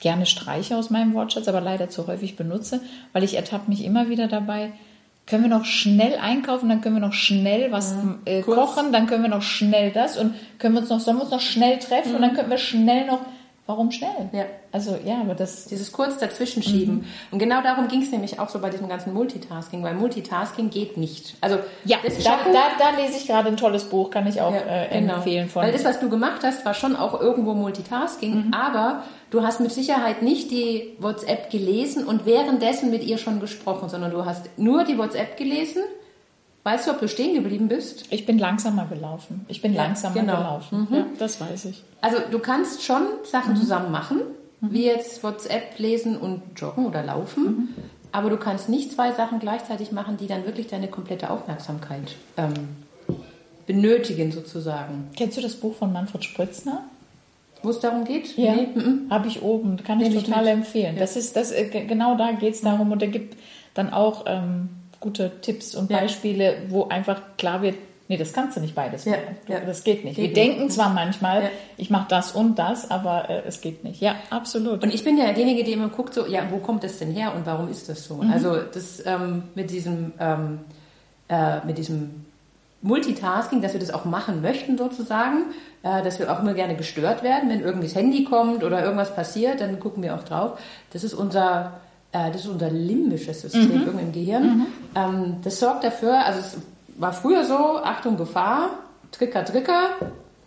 gerne 0.00 0.24
streiche 0.26 0.76
aus 0.76 0.90
meinem 0.90 1.14
Wortschatz, 1.14 1.48
aber 1.48 1.60
leider 1.60 1.88
zu 1.90 2.06
häufig 2.06 2.34
benutze, 2.36 2.80
weil 3.12 3.22
ich 3.24 3.34
ertappe 3.34 3.68
mich 3.68 3.84
immer 3.84 4.08
wieder 4.08 4.26
dabei, 4.26 4.72
können 5.26 5.44
wir 5.44 5.50
noch 5.50 5.64
schnell 5.64 6.16
einkaufen, 6.16 6.68
dann 6.68 6.80
können 6.80 6.96
wir 6.96 7.00
noch 7.00 7.14
schnell 7.14 7.72
was 7.72 7.94
äh, 8.26 8.42
kochen, 8.42 8.92
dann 8.92 9.06
können 9.06 9.22
wir 9.22 9.30
noch 9.30 9.42
schnell 9.42 9.90
das 9.90 10.18
und 10.18 10.34
können 10.58 10.74
wir 10.74 10.80
uns 10.80 10.90
noch, 10.90 11.00
sollen 11.00 11.16
wir 11.16 11.22
uns 11.22 11.30
noch 11.30 11.40
schnell 11.40 11.78
treffen 11.78 12.14
und 12.14 12.22
dann 12.22 12.34
können 12.34 12.50
wir 12.50 12.58
schnell 12.58 13.06
noch, 13.06 13.20
warum 13.66 13.90
schnell? 13.90 14.28
Ja. 14.32 14.44
Also 14.72 14.98
ja, 15.04 15.20
aber 15.20 15.34
das, 15.34 15.64
Dieses 15.66 15.90
kurz 15.92 16.18
dazwischen 16.18 16.62
schieben. 16.62 16.96
Mhm. 16.96 17.04
Und 17.30 17.38
genau 17.38 17.62
darum 17.62 17.88
ging 17.88 18.02
es 18.02 18.10
nämlich 18.10 18.38
auch 18.38 18.48
so 18.48 18.58
bei 18.58 18.68
diesem 18.70 18.88
ganzen 18.88 19.14
Multitasking, 19.14 19.82
weil 19.82 19.94
Multitasking 19.94 20.68
geht 20.70 20.96
nicht. 20.96 21.36
Also 21.40 21.58
ja, 21.84 21.98
da, 22.02 22.38
da, 22.52 22.62
da 22.78 23.00
lese 23.00 23.16
ich 23.18 23.26
gerade 23.26 23.48
ein 23.48 23.56
tolles 23.56 23.84
Buch, 23.84 24.10
kann 24.10 24.26
ich 24.26 24.40
auch 24.40 24.52
Ja, 24.52 24.60
äh, 24.60 24.98
genau. 25.00 25.14
empfehlen 25.16 25.48
von 25.48 25.62
Weil 25.62 25.72
das, 25.72 25.84
was 25.84 26.00
du 26.00 26.08
gemacht 26.10 26.42
hast, 26.42 26.64
war 26.66 26.74
schon 26.74 26.94
auch 26.96 27.20
irgendwo 27.20 27.54
Multitasking, 27.54 28.48
Mhm. 28.48 28.54
aber 28.54 29.04
du 29.30 29.42
hast 29.42 29.60
mit 29.60 29.72
Sicherheit 29.72 30.22
nicht 30.22 30.50
die 30.50 30.96
WhatsApp 30.98 31.50
gelesen 31.50 32.04
und 32.06 32.26
währenddessen 32.26 32.90
mit 32.90 33.02
ihr 33.04 33.18
schon 33.18 33.40
gesprochen, 33.40 33.88
sondern 33.88 34.10
du 34.10 34.24
hast 34.24 34.50
nur 34.58 34.84
die 34.84 34.98
WhatsApp 34.98 35.36
gelesen. 35.36 35.82
Weißt 36.64 36.86
du, 36.86 36.92
ob 36.92 37.00
du 37.00 37.08
stehen 37.08 37.34
geblieben 37.34 37.68
bist? 37.68 38.06
Ich 38.10 38.24
bin 38.26 38.38
langsamer 38.38 38.86
gelaufen. 38.86 39.44
Ich 39.48 39.60
bin 39.60 39.74
Ja, 39.74 39.82
langsamer 39.84 40.14
genau. 40.14 40.36
gelaufen. 40.38 40.88
Ja, 40.90 41.06
das 41.18 41.40
weiß 41.40 41.66
ich. 41.66 41.82
Also 42.00 42.16
du 42.30 42.38
kannst 42.38 42.82
schon 42.82 43.02
Sachen 43.24 43.52
Mhm. 43.52 43.56
zusammen 43.58 43.90
machen, 43.92 44.20
wie 44.62 44.86
jetzt 44.86 45.22
WhatsApp 45.22 45.78
lesen 45.78 46.16
und 46.16 46.40
joggen 46.56 46.86
oder 46.86 47.02
laufen, 47.02 47.44
Mhm. 47.44 47.68
aber 48.12 48.30
du 48.30 48.38
kannst 48.38 48.70
nicht 48.70 48.92
zwei 48.92 49.12
Sachen 49.12 49.40
gleichzeitig 49.40 49.92
machen, 49.92 50.16
die 50.16 50.26
dann 50.26 50.46
wirklich 50.46 50.66
deine 50.66 50.88
komplette 50.88 51.28
Aufmerksamkeit 51.30 52.16
ähm, 52.38 52.54
benötigen 53.66 54.32
sozusagen. 54.32 55.08
Kennst 55.16 55.36
du 55.36 55.42
das 55.42 55.54
Buch 55.54 55.74
von 55.74 55.92
Manfred 55.92 56.24
Spritzner? 56.24 56.84
Wo 57.62 57.70
es 57.70 57.80
darum 57.80 58.04
geht? 58.04 58.36
Ja, 58.36 58.54
Nee, 58.54 58.68
mhm. 58.74 59.06
habe 59.10 59.26
ich 59.28 59.42
oben. 59.42 59.76
Kann 59.84 60.00
ich 60.00 60.08
Nehm 60.10 60.18
ich 60.18 60.24
total 60.24 60.44
mit. 60.44 60.52
empfehlen. 60.52 60.96
Das 60.98 61.16
ist 61.16 61.34
das 61.36 61.50
äh, 61.52 61.66
ge- 61.68 61.86
genau 61.86 62.14
da 62.16 62.32
geht 62.32 62.54
es 62.54 62.60
darum 62.60 62.92
und 62.92 63.00
er 63.02 63.08
gibt 63.08 63.36
dann 63.74 63.90
auch 63.92 64.24
ähm, 64.26 64.68
gute 65.04 65.30
Tipps 65.42 65.74
und 65.76 65.90
Ja. 65.90 65.98
Beispiele, 66.00 66.56
wo 66.68 66.88
einfach 66.88 67.20
klar 67.38 67.62
wird, 67.62 67.76
nee, 68.08 68.16
das 68.16 68.32
kannst 68.32 68.56
du 68.56 68.60
nicht 68.60 68.74
beides 68.74 69.04
Ja, 69.04 69.12
machen. 69.12 69.36
Du, 69.46 69.52
ja. 69.52 69.60
Das 69.60 69.84
geht 69.84 70.04
nicht. 70.04 70.16
Geht 70.16 70.34
Wir 70.36 70.42
nicht. 70.44 70.56
denken 70.56 70.70
zwar 70.70 70.88
manchmal, 70.90 71.42
Ja. 71.44 71.48
ich 71.76 71.90
mache 71.90 72.06
das 72.08 72.32
und 72.32 72.58
das, 72.58 72.90
aber 72.90 73.30
äh, 73.30 73.42
es 73.46 73.60
geht 73.60 73.84
nicht. 73.84 74.00
Ja, 74.00 74.16
absolut. 74.30 74.82
Und 74.82 74.92
ich 74.92 75.04
bin 75.04 75.16
ja 75.16 75.26
derjenige, 75.26 75.62
der 75.64 75.74
immer 75.74 75.88
guckt, 75.88 76.14
so, 76.14 76.26
ja, 76.26 76.42
wo 76.50 76.56
kommt 76.58 76.82
das 76.84 76.98
denn 76.98 77.12
her 77.12 77.32
und 77.36 77.46
warum 77.46 77.68
ist 77.68 77.88
das 77.88 78.04
so? 78.04 78.20
Also 78.32 78.56
das 78.56 79.04
ähm, 79.06 79.44
mit 79.54 79.70
diesem 79.70 80.12
ähm, 80.18 80.60
äh, 81.28 81.64
mit 81.66 81.78
diesem 81.78 82.24
Multitasking, 82.82 83.62
dass 83.62 83.72
wir 83.72 83.80
das 83.80 83.90
auch 83.94 84.04
machen 84.04 84.42
möchten 84.42 84.76
sozusagen, 84.76 85.44
äh, 85.82 86.02
dass 86.02 86.18
wir 86.18 86.30
auch 86.30 86.40
immer 86.40 86.52
gerne 86.52 86.74
gestört 86.76 87.22
werden, 87.22 87.48
wenn 87.48 87.60
irgendwie 87.60 87.86
das 87.86 87.96
Handy 87.96 88.24
kommt 88.24 88.62
oder 88.62 88.82
irgendwas 88.84 89.14
passiert, 89.14 89.60
dann 89.62 89.80
gucken 89.80 90.02
wir 90.02 90.14
auch 90.14 90.22
drauf. 90.22 90.58
Das 90.92 91.02
ist 91.02 91.14
unser 91.14 91.80
äh, 92.14 92.30
das 92.30 92.42
ist 92.42 92.48
unser 92.48 92.70
limbisches 92.70 93.42
System 93.42 93.82
irgendwie 93.84 94.04
im 94.04 94.12
Gehirn. 94.12 94.66
Ähm, 94.94 95.36
das 95.42 95.58
sorgt 95.58 95.84
dafür, 95.84 96.24
also 96.24 96.38
es 96.38 96.56
war 96.96 97.12
früher 97.12 97.44
so, 97.44 97.78
Achtung 97.82 98.16
Gefahr, 98.16 98.70
Tricker, 99.10 99.44
Tricker, 99.44 99.88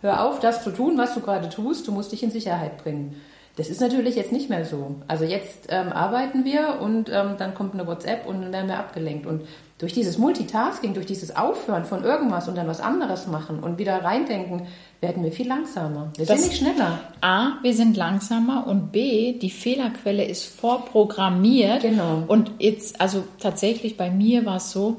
hör 0.00 0.24
auf, 0.24 0.40
das 0.40 0.64
zu 0.64 0.70
tun, 0.70 0.96
was 0.96 1.14
du 1.14 1.20
gerade 1.20 1.48
tust, 1.50 1.86
du 1.86 1.92
musst 1.92 2.10
dich 2.10 2.22
in 2.22 2.30
Sicherheit 2.30 2.82
bringen. 2.82 3.20
Das 3.56 3.68
ist 3.68 3.80
natürlich 3.80 4.16
jetzt 4.16 4.32
nicht 4.32 4.48
mehr 4.48 4.64
so. 4.64 4.96
Also 5.08 5.24
jetzt 5.24 5.66
ähm, 5.68 5.92
arbeiten 5.92 6.44
wir 6.44 6.80
und 6.80 7.10
ähm, 7.12 7.34
dann 7.38 7.54
kommt 7.54 7.74
eine 7.74 7.86
WhatsApp 7.86 8.26
und 8.26 8.40
dann 8.40 8.52
werden 8.52 8.68
wir 8.68 8.78
abgelenkt. 8.78 9.26
Und 9.26 9.42
durch 9.78 9.92
dieses 9.92 10.18
Multitasking, 10.18 10.92
durch 10.94 11.06
dieses 11.06 11.36
Aufhören 11.36 11.84
von 11.84 12.02
irgendwas 12.02 12.48
und 12.48 12.56
dann 12.56 12.66
was 12.66 12.80
anderes 12.80 13.28
machen 13.28 13.60
und 13.60 13.78
wieder 13.78 14.02
reindenken, 14.02 14.66
werden 15.00 15.22
wir 15.22 15.30
viel 15.30 15.46
langsamer. 15.46 16.10
Wir 16.16 16.26
Das- 16.26 16.40
sind 16.40 16.48
nicht 16.50 16.58
schneller. 16.60 16.98
A, 17.20 17.52
wir 17.62 17.72
sind 17.74 17.96
langsamer 17.96 18.66
und 18.66 18.90
B, 18.90 19.34
die 19.38 19.50
Fehlerquelle 19.50 20.24
ist 20.24 20.44
vorprogrammiert. 20.46 21.82
Genau. 21.82 22.24
Und 22.26 22.50
jetzt, 22.58 23.00
also 23.00 23.22
tatsächlich 23.38 23.96
bei 23.96 24.10
mir 24.10 24.44
war 24.46 24.56
es 24.56 24.70
so, 24.72 24.96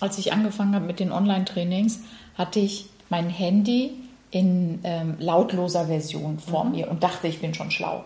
als 0.00 0.18
ich 0.18 0.32
angefangen 0.32 0.74
habe 0.74 0.84
mit 0.84 0.98
den 0.98 1.12
Online-Trainings, 1.12 2.00
hatte 2.36 2.58
ich 2.60 2.86
mein 3.08 3.28
Handy 3.28 3.92
in 4.32 4.80
ähm, 4.84 5.16
lautloser 5.20 5.86
Version 5.86 6.38
vor 6.38 6.64
mir 6.64 6.90
und 6.90 7.02
dachte, 7.04 7.28
ich 7.28 7.40
bin 7.40 7.52
schon 7.52 7.70
schlau. 7.70 8.02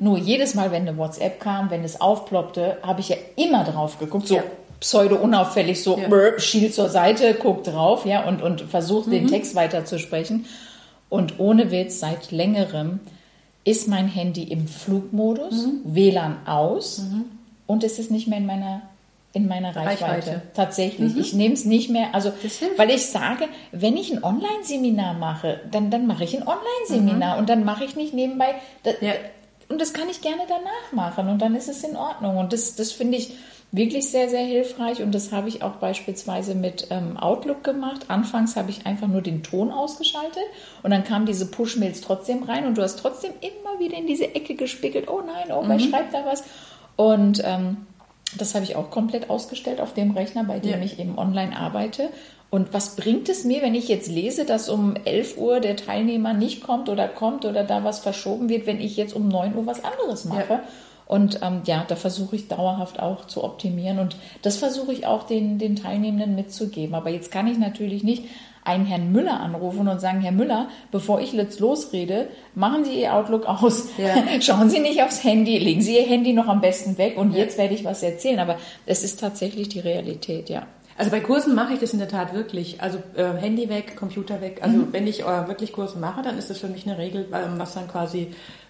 Nur 0.00 0.18
jedes 0.18 0.54
Mal, 0.54 0.70
wenn 0.70 0.86
eine 0.86 0.98
WhatsApp 0.98 1.40
kam, 1.40 1.70
wenn 1.70 1.82
es 1.82 1.98
aufploppte, 2.00 2.76
habe 2.82 3.00
ich 3.00 3.08
ja 3.08 3.16
immer 3.36 3.64
drauf 3.64 3.98
geguckt, 3.98 4.28
so 4.28 4.36
Ja. 4.36 4.42
Pseudo-unauffällig, 4.82 5.82
so 5.82 5.96
Ja. 5.96 6.08
brr, 6.08 6.38
schielt 6.38 6.74
zur 6.74 6.88
Seite, 6.88 7.34
guckt 7.34 7.68
drauf, 7.68 8.04
ja, 8.04 8.24
und, 8.26 8.42
und 8.42 8.62
versucht 8.62 9.10
den 9.10 9.28
Text 9.28 9.54
weiterzusprechen. 9.54 10.46
Und 11.08 11.38
ohne 11.38 11.70
Witz, 11.70 12.00
seit 12.00 12.32
längerem 12.32 13.00
ist 13.64 13.86
mein 13.86 14.08
Handy 14.08 14.42
im 14.42 14.66
Flugmodus, 14.66 15.68
WLAN 15.84 16.46
aus 16.46 17.02
und 17.66 17.84
es 17.84 17.98
ist 17.98 18.10
nicht 18.10 18.26
mehr 18.28 18.38
in 18.38 18.46
meiner 18.46 18.82
in 19.34 19.48
meiner 19.48 19.74
Reichweite. 19.74 20.04
Reichweite. 20.04 20.42
Tatsächlich. 20.52 21.16
Ich 21.16 21.32
nehme 21.32 21.54
es 21.54 21.64
nicht 21.64 21.88
mehr, 21.88 22.14
also 22.14 22.32
weil 22.76 22.90
ich 22.90 23.06
sage, 23.06 23.48
wenn 23.70 23.96
ich 23.96 24.12
ein 24.12 24.22
Online-Seminar 24.22 25.14
mache, 25.14 25.60
dann, 25.70 25.90
dann 25.90 26.06
mache 26.06 26.24
ich 26.24 26.36
ein 26.36 26.46
Online-Seminar 26.46 27.38
und 27.38 27.48
dann 27.48 27.64
mache 27.64 27.84
ich 27.84 27.96
nicht 27.96 28.12
nebenbei. 28.12 28.54
Das, 28.82 28.96
Ja. 29.00 29.12
Und 29.70 29.80
das 29.80 29.94
kann 29.94 30.10
ich 30.10 30.20
gerne 30.20 30.42
danach 30.46 30.92
machen 30.92 31.30
und 31.30 31.40
dann 31.40 31.54
ist 31.54 31.70
es 31.70 31.82
in 31.82 31.96
Ordnung. 31.96 32.36
Und 32.36 32.52
das, 32.52 32.74
das 32.74 32.92
finde 32.92 33.16
ich 33.16 33.32
wirklich 33.72 34.10
sehr, 34.10 34.28
sehr 34.28 34.44
hilfreich 34.44 35.02
und 35.02 35.12
das 35.14 35.32
habe 35.32 35.48
ich 35.48 35.62
auch 35.62 35.76
beispielsweise 35.76 36.54
mit 36.54 36.88
ähm, 36.90 37.16
Outlook 37.16 37.64
gemacht. 37.64 38.02
Anfangs 38.08 38.54
habe 38.54 38.70
ich 38.70 38.86
einfach 38.86 39.08
nur 39.08 39.22
den 39.22 39.42
Ton 39.42 39.70
ausgeschaltet 39.72 40.42
und 40.82 40.90
dann 40.90 41.04
kamen 41.04 41.24
diese 41.24 41.46
Push-Mails 41.50 42.02
trotzdem 42.02 42.42
rein 42.42 42.66
und 42.66 42.76
du 42.76 42.82
hast 42.82 42.98
trotzdem 42.98 43.32
immer 43.40 43.80
wieder 43.80 43.96
in 43.96 44.06
diese 44.06 44.34
Ecke 44.34 44.54
gespickelt. 44.54 45.08
Oh 45.08 45.22
nein, 45.26 45.50
oh, 45.56 45.64
wer 45.66 45.80
schreibt 45.80 46.12
da 46.12 46.24
was? 46.26 46.44
Und 46.96 47.42
ähm, 47.44 47.78
das 48.36 48.54
habe 48.54 48.64
ich 48.64 48.76
auch 48.76 48.90
komplett 48.90 49.30
ausgestellt 49.30 49.80
auf 49.80 49.94
dem 49.94 50.10
Rechner, 50.12 50.44
bei 50.44 50.58
dem 50.58 50.70
Ja. 50.72 50.78
ich 50.84 50.98
eben 50.98 51.18
online 51.18 51.56
arbeite. 51.56 52.10
Und 52.50 52.74
was 52.74 52.96
bringt 52.96 53.30
es 53.30 53.44
mir, 53.44 53.62
wenn 53.62 53.74
ich 53.74 53.88
jetzt 53.88 54.10
lese, 54.10 54.44
dass 54.44 54.68
um 54.68 54.94
11 55.06 55.38
Uhr 55.38 55.60
der 55.60 55.76
Teilnehmer 55.76 56.34
nicht 56.34 56.62
kommt 56.62 56.90
oder 56.90 57.08
kommt 57.08 57.46
oder 57.46 57.64
da 57.64 57.82
was 57.84 58.00
verschoben 58.00 58.50
wird, 58.50 58.66
wenn 58.66 58.78
ich 58.80 58.98
jetzt 58.98 59.16
um 59.16 59.28
9 59.28 59.54
Uhr 59.56 59.64
was 59.64 59.82
anderes 59.82 60.26
mache? 60.26 60.52
Ja. 60.54 60.62
Und 61.12 61.40
ähm, 61.42 61.60
ja, 61.66 61.84
da 61.86 61.94
versuche 61.94 62.36
ich 62.36 62.48
dauerhaft 62.48 62.98
auch 62.98 63.26
zu 63.26 63.44
optimieren 63.44 63.98
und 63.98 64.16
das 64.40 64.56
versuche 64.56 64.94
ich 64.94 65.04
auch 65.06 65.24
den, 65.24 65.58
den 65.58 65.76
Teilnehmenden 65.76 66.34
mitzugeben. 66.34 66.94
Aber 66.94 67.10
jetzt 67.10 67.30
kann 67.30 67.46
ich 67.46 67.58
natürlich 67.58 68.02
nicht 68.02 68.24
einen 68.64 68.86
Herrn 68.86 69.12
Müller 69.12 69.38
anrufen 69.40 69.88
und 69.88 70.00
sagen, 70.00 70.22
Herr 70.22 70.32
Müller, 70.32 70.68
bevor 70.90 71.20
ich 71.20 71.34
jetzt 71.34 71.60
losrede, 71.60 72.28
machen 72.54 72.86
Sie 72.86 72.98
Ihr 73.02 73.12
Outlook 73.14 73.44
aus. 73.44 73.88
Ja. 73.98 74.14
Schauen 74.40 74.70
Sie 74.70 74.80
nicht 74.80 75.02
aufs 75.02 75.22
Handy, 75.22 75.58
legen 75.58 75.82
Sie 75.82 75.98
Ihr 75.98 76.06
Handy 76.06 76.32
noch 76.32 76.48
am 76.48 76.62
besten 76.62 76.96
weg 76.96 77.18
und 77.18 77.34
jetzt 77.34 77.58
werde 77.58 77.74
ich 77.74 77.84
was 77.84 78.02
erzählen. 78.02 78.38
Aber 78.38 78.56
es 78.86 79.04
ist 79.04 79.20
tatsächlich 79.20 79.68
die 79.68 79.80
Realität, 79.80 80.48
ja. 80.48 80.62
Also 80.96 81.10
bei 81.10 81.20
Kursen 81.20 81.54
mache 81.54 81.74
ich 81.74 81.80
das 81.80 81.92
in 81.92 81.98
der 81.98 82.08
Tat 82.08 82.32
wirklich. 82.32 82.80
Also 82.80 82.98
äh, 83.16 83.24
Handy 83.38 83.68
weg, 83.68 83.96
Computer 83.96 84.40
weg. 84.40 84.60
Also 84.62 84.78
Mhm. 84.78 84.88
wenn 84.92 85.06
ich 85.06 85.20
äh, 85.22 85.48
wirklich 85.48 85.72
Kurse 85.72 85.98
mache, 85.98 86.22
dann 86.22 86.38
ist 86.38 86.48
das 86.48 86.58
für 86.58 86.68
mich 86.68 86.86
eine 86.86 86.96
Regel, 86.96 87.26
ähm, 87.34 87.54
was 87.58 87.74
dann 87.74 87.88
quasi, 87.88 88.28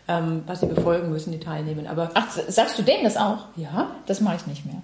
ähm, 0.08 0.42
was 0.46 0.60
sie 0.60 0.66
befolgen 0.66 1.10
müssen, 1.10 1.32
die 1.32 1.40
Teilnehmer. 1.40 1.88
Aber 1.90 2.10
Ach, 2.14 2.28
sagst 2.48 2.78
du 2.78 2.82
denen 2.82 3.04
das 3.04 3.16
auch? 3.16 3.46
ja, 3.56 3.90
Das 4.06 4.20
mache 4.20 4.36
ich 4.36 4.46
nicht 4.46 4.66
mehr. 4.66 4.82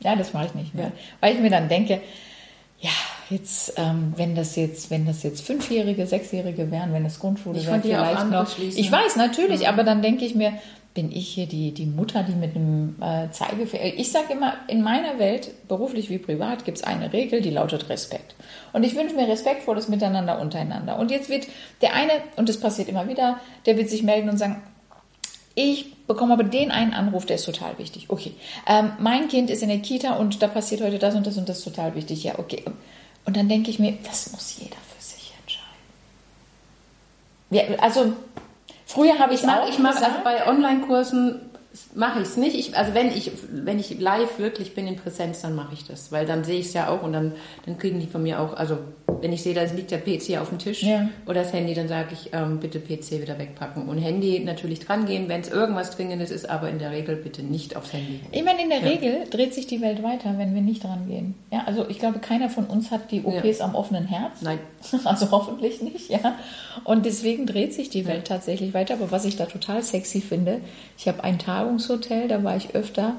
Ja, 0.00 0.14
das 0.14 0.32
mache 0.32 0.46
ich 0.46 0.54
nicht 0.54 0.74
mehr. 0.74 0.86
Ja. 0.86 0.92
Weil 1.20 1.34
ich 1.34 1.40
mir 1.40 1.50
dann 1.50 1.68
denke, 1.68 2.00
ja, 2.80 2.90
jetzt, 3.30 3.72
ähm, 3.76 4.12
wenn 4.16 4.36
das 4.36 4.54
jetzt, 4.54 4.90
wenn 4.90 5.04
das 5.06 5.22
jetzt 5.24 5.44
Fünfjährige, 5.44 6.06
Sechsjährige 6.06 6.70
wären, 6.70 6.92
wenn 6.92 7.04
es 7.04 7.18
Grundschule 7.18 7.64
wäre, 7.66 7.80
vielleicht 7.80 8.30
noch. 8.30 8.58
Ich 8.58 8.92
weiß, 8.92 9.16
natürlich, 9.16 9.66
aber 9.68 9.82
dann 9.82 10.00
denke 10.02 10.24
ich 10.24 10.34
mir, 10.36 10.52
bin 10.98 11.12
ich 11.12 11.28
hier 11.28 11.46
die, 11.46 11.70
die 11.70 11.86
Mutter, 11.86 12.24
die 12.24 12.32
mit 12.32 12.56
einem 12.56 13.00
äh, 13.00 13.30
Zeigefinger. 13.30 13.84
Ich 13.84 14.10
sage 14.10 14.32
immer, 14.32 14.54
in 14.66 14.82
meiner 14.82 15.20
Welt, 15.20 15.52
beruflich 15.68 16.10
wie 16.10 16.18
privat, 16.18 16.64
gibt 16.64 16.78
es 16.78 16.82
eine 16.82 17.12
Regel, 17.12 17.40
die 17.40 17.50
lautet 17.50 17.88
Respekt. 17.88 18.34
Und 18.72 18.82
ich 18.82 18.96
wünsche 18.96 19.14
mir 19.14 19.28
respektvolles 19.28 19.86
Miteinander 19.86 20.40
untereinander. 20.40 20.98
Und 20.98 21.12
jetzt 21.12 21.28
wird 21.28 21.46
der 21.82 21.94
eine, 21.94 22.10
und 22.34 22.48
das 22.48 22.58
passiert 22.58 22.88
immer 22.88 23.06
wieder, 23.06 23.38
der 23.64 23.76
wird 23.76 23.88
sich 23.88 24.02
melden 24.02 24.28
und 24.28 24.38
sagen, 24.38 24.60
ich 25.54 26.04
bekomme 26.08 26.32
aber 26.32 26.42
den 26.42 26.72
einen 26.72 26.92
Anruf, 26.94 27.26
der 27.26 27.36
ist 27.36 27.44
total 27.44 27.78
wichtig. 27.78 28.06
Okay, 28.08 28.32
ähm, 28.66 28.90
mein 28.98 29.28
Kind 29.28 29.50
ist 29.50 29.62
in 29.62 29.68
der 29.68 29.78
Kita 29.78 30.16
und 30.16 30.42
da 30.42 30.48
passiert 30.48 30.80
heute 30.80 30.98
das 30.98 31.14
und 31.14 31.24
das 31.24 31.36
und 31.36 31.48
das 31.48 31.58
ist 31.58 31.64
total 31.64 31.94
wichtig. 31.94 32.24
Ja, 32.24 32.40
okay. 32.40 32.64
Und 33.24 33.36
dann 33.36 33.48
denke 33.48 33.70
ich 33.70 33.78
mir, 33.78 33.96
das 34.02 34.32
muss 34.32 34.56
jeder 34.58 34.78
für 34.96 35.00
sich 35.00 35.32
entscheiden. 35.40 35.68
Ja, 37.50 37.78
also 37.84 38.14
früher 38.88 39.18
habe 39.18 39.34
ich 39.34 39.44
mache, 39.44 39.62
auch 39.62 39.68
ich 39.68 39.78
mache 39.78 40.04
also 40.04 40.18
bei 40.24 40.46
Online-Kursen 40.46 41.47
mache 41.94 42.20
ich 42.20 42.28
es 42.28 42.36
nicht. 42.36 42.54
Ich, 42.56 42.76
also 42.76 42.94
wenn 42.94 43.08
ich, 43.08 43.30
wenn 43.52 43.78
ich 43.78 43.98
live 44.00 44.38
wirklich 44.38 44.74
bin 44.74 44.86
in 44.86 44.96
Präsenz, 44.96 45.40
dann 45.42 45.54
mache 45.54 45.74
ich 45.74 45.84
das, 45.86 46.12
weil 46.12 46.26
dann 46.26 46.44
sehe 46.44 46.58
ich 46.60 46.66
es 46.66 46.72
ja 46.74 46.88
auch 46.88 47.02
und 47.02 47.12
dann, 47.12 47.32
dann 47.66 47.78
kriegen 47.78 48.00
die 48.00 48.06
von 48.06 48.22
mir 48.22 48.40
auch, 48.40 48.54
also 48.54 48.78
wenn 49.20 49.32
ich 49.32 49.42
sehe, 49.42 49.54
da 49.54 49.62
liegt 49.64 49.90
der 49.90 49.98
PC 49.98 50.38
auf 50.40 50.50
dem 50.50 50.58
Tisch 50.58 50.82
Ja. 50.82 51.08
oder 51.26 51.42
das 51.42 51.52
Handy, 51.52 51.74
dann 51.74 51.88
sage 51.88 52.10
ich, 52.12 52.30
ähm, 52.32 52.60
bitte 52.60 52.78
PC 52.78 53.20
wieder 53.22 53.38
wegpacken 53.38 53.88
und 53.88 53.98
Handy 53.98 54.38
natürlich 54.40 54.80
dran 54.80 55.06
gehen, 55.06 55.28
wenn 55.28 55.40
es 55.40 55.48
irgendwas 55.48 55.90
Dringendes 55.96 56.30
ist, 56.30 56.48
aber 56.48 56.68
in 56.68 56.78
der 56.78 56.92
Regel 56.92 57.16
bitte 57.16 57.42
nicht 57.42 57.74
aufs 57.76 57.92
Handy. 57.92 58.20
Ich 58.30 58.44
meine, 58.44 58.62
in 58.62 58.68
der 58.68 58.80
Ja. 58.80 58.86
Regel 58.88 59.24
dreht 59.30 59.54
sich 59.54 59.66
die 59.66 59.80
Welt 59.80 60.02
weiter, 60.02 60.34
wenn 60.36 60.54
wir 60.54 60.62
nicht 60.62 60.84
dran 60.84 61.08
gehen. 61.08 61.34
Ja, 61.50 61.64
also 61.66 61.86
ich 61.88 61.98
glaube, 61.98 62.18
keiner 62.20 62.48
von 62.50 62.66
uns 62.66 62.90
hat 62.90 63.10
die 63.10 63.22
OPs 63.24 63.60
am 63.60 63.74
offenen 63.74 64.04
Herz. 64.06 64.42
Nein. 64.42 64.58
Also 65.04 65.30
hoffentlich 65.32 65.82
nicht, 65.82 66.08
ja. 66.10 66.36
Und 66.84 67.04
deswegen 67.04 67.46
dreht 67.46 67.74
sich 67.74 67.90
die 67.90 68.06
Welt 68.06 68.26
tatsächlich 68.26 68.72
weiter. 68.74 68.94
Aber 68.94 69.10
was 69.10 69.24
ich 69.24 69.36
da 69.36 69.46
total 69.46 69.82
sexy 69.82 70.20
finde, 70.20 70.60
ich 70.96 71.08
habe 71.08 71.24
ein 71.24 71.38
Tagungshotel, 71.68 72.28
da 72.28 72.42
war 72.42 72.56
ich 72.56 72.74
öfter, 72.74 73.14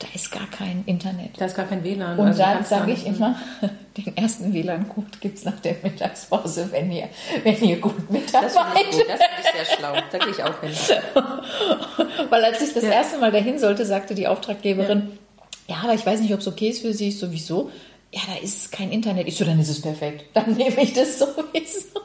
da 0.00 0.06
ist 0.14 0.32
gar 0.32 0.46
kein 0.50 0.82
Internet. 0.86 1.30
Da 1.38 1.44
ist 1.46 1.54
gar 1.56 1.66
kein 1.66 1.84
WLAN. 1.84 2.18
Und 2.18 2.26
also 2.26 2.42
dann 2.42 2.64
sage 2.64 2.92
ich 2.92 3.06
immer, 3.06 3.36
den 3.96 4.16
ersten 4.16 4.52
WLAN-Code 4.52 5.06
gibt 5.20 5.38
es 5.38 5.44
nach 5.44 5.60
der 5.60 5.76
Mittagspause, 5.82 6.68
wenn 6.72 6.90
ihr, 6.90 7.08
wenn 7.44 7.62
ihr 7.62 7.78
gut 7.80 7.94
Das 7.96 8.04
finde 8.06 8.18
ich 8.90 8.96
mitarbeitet. 8.96 9.08
das 9.08 9.20
finde 9.20 9.40
ich 9.40 9.66
sehr 9.66 9.76
schlau. 9.76 9.92
Da 10.10 10.18
gehe 10.18 10.30
ich 10.30 10.42
auch 10.42 10.60
hin. 10.60 10.72
Weil 12.30 12.44
als 12.44 12.60
ich 12.60 12.74
das 12.74 12.82
Ja. 12.82 12.90
erste 12.90 13.18
Mal 13.18 13.30
dahin 13.30 13.58
sollte, 13.58 13.86
sagte 13.86 14.14
die 14.16 14.26
Auftraggeberin, 14.26 15.12
ja. 15.68 15.76
aber 15.84 15.94
ich 15.94 16.04
weiß 16.04 16.20
nicht, 16.20 16.34
ob 16.34 16.40
es 16.40 16.48
okay 16.48 16.70
ist 16.70 16.80
für 16.82 16.92
Sie. 16.92 17.12
Sowieso. 17.12 17.70
Ja, 18.12 18.20
da 18.26 18.42
ist 18.44 18.72
kein 18.72 18.90
Internet. 18.90 19.26
Ich 19.28 19.36
so, 19.36 19.44
dann 19.44 19.58
ist 19.60 19.68
es 19.68 19.80
perfekt. 19.80 20.24
Dann 20.34 20.52
nehme 20.54 20.82
ich 20.82 20.92
das 20.92 21.18
sowieso. 21.20 22.00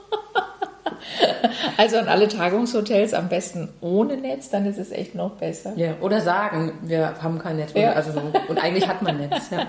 Also 1.78 1.98
an 1.98 2.08
alle 2.08 2.28
Tagungshotels 2.28 3.14
am 3.14 3.30
besten 3.30 3.70
ohne 3.82 4.18
Netz, 4.18 4.50
dann 4.50 4.66
ist 4.66 4.78
es 4.78 4.92
echt 4.92 5.16
noch 5.16 5.32
besser. 5.38 5.74
Ja, 5.78 5.94
oder 6.02 6.20
sagen, 6.22 6.74
wir 6.82 7.16
haben 7.22 7.40
kein 7.40 7.56
Netz. 7.58 7.72
Ja. 7.74 7.94
Also 7.94 8.12
so, 8.12 8.22
und 8.48 8.58
eigentlich 8.64 8.88
hat 8.88 9.02
man 9.02 9.18
Netz. 9.18 9.50
Ja. 9.52 9.68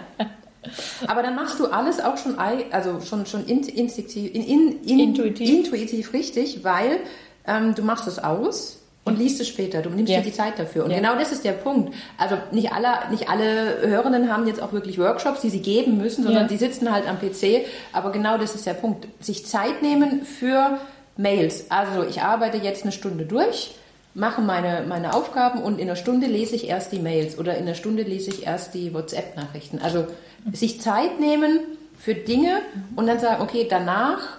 Aber 1.07 1.23
dann 1.23 1.35
machst 1.37 1.59
du 1.59 1.67
alles 1.69 2.01
auch 2.01 2.17
schon, 2.19 2.37
also 2.71 3.01
schon, 3.01 3.25
schon 3.27 3.47
in, 3.47 3.63
instinktiv, 3.63 4.31
in, 4.35 4.43
in, 4.45 4.85
in, 4.85 5.01
Intuitiv. 5.01 5.49
intuitiv 5.49 6.13
richtig, 6.13 6.65
weil 6.65 6.99
ähm, 7.47 7.75
du 7.75 7.83
machst 7.83 8.07
es 8.07 8.19
aus 8.19 8.79
und 9.05 9.19
liest 9.19 9.41
es 9.41 9.49
später. 9.49 9.81
Du 9.81 9.89
nimmst 9.89 10.13
Ja. 10.13 10.19
dir 10.19 10.25
die 10.27 10.33
Zeit 10.33 10.59
dafür. 10.59 10.85
Und 10.85 10.91
Ja. 10.91 10.99
genau 10.99 11.17
das 11.17 11.33
ist 11.33 11.45
der 11.45 11.53
Punkt. 11.53 11.95
Also 12.19 12.37
nicht 12.53 12.73
alle, 12.73 12.89
nicht 13.11 13.31
alle 13.31 13.79
Hörenden 13.89 14.31
haben 14.31 14.47
jetzt 14.47 14.61
auch 14.63 14.73
wirklich 14.73 14.99
Workshops, 14.99 15.41
die 15.41 15.49
sie 15.49 15.61
geben 15.63 15.97
müssen, 15.97 16.25
sondern 16.25 16.43
Ja. 16.43 16.49
die 16.49 16.59
sitzen 16.59 16.93
halt 16.93 17.09
am 17.09 17.19
PC. 17.19 17.65
Aber 17.95 18.13
genau 18.13 18.37
das 18.37 18.55
ist 18.55 18.67
der 18.67 18.75
Punkt. 18.75 19.09
Sich 19.21 19.47
Zeit 19.47 19.81
nehmen 19.81 20.23
für 20.27 20.79
Mails. 21.21 21.71
Also 21.71 22.05
ich 22.05 22.23
arbeite 22.23 22.57
jetzt 22.57 22.83
eine 22.83 22.93
Stunde 22.93 23.27
durch, 23.27 23.75
mache 24.15 24.41
meine, 24.41 24.85
meine 24.89 25.15
Aufgaben 25.15 25.63
und 25.63 25.79
in 25.79 25.89
einer 25.89 25.97
Stunde 25.97 26.27
lese 26.27 26.57
ich 26.57 26.69
erst 26.69 26.93
die 26.93 26.99
Mails 26.99 27.39
oder 27.39 27.57
in 27.57 27.65
einer 27.65 27.75
Stunde 27.75 28.03
lese 28.03 28.31
ich 28.31 28.47
erst 28.47 28.75
die 28.75 28.93
WhatsApp-Nachrichten. 28.95 29.79
Also 29.81 30.07
sich 30.53 30.81
Zeit 30.81 31.21
nehmen 31.21 31.61
für 31.99 32.15
Dinge 32.15 32.61
und 32.97 33.07
dann 33.07 33.21
sagen, 33.21 33.43
okay, 33.43 33.67
danach 33.69 34.39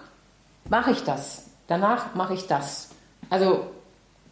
mache 0.70 0.92
ich 0.92 1.04
das. 1.04 1.46
Danach 1.68 2.16
mache 2.16 2.34
ich 2.34 2.48
das. 2.48 2.90
Also 3.30 3.68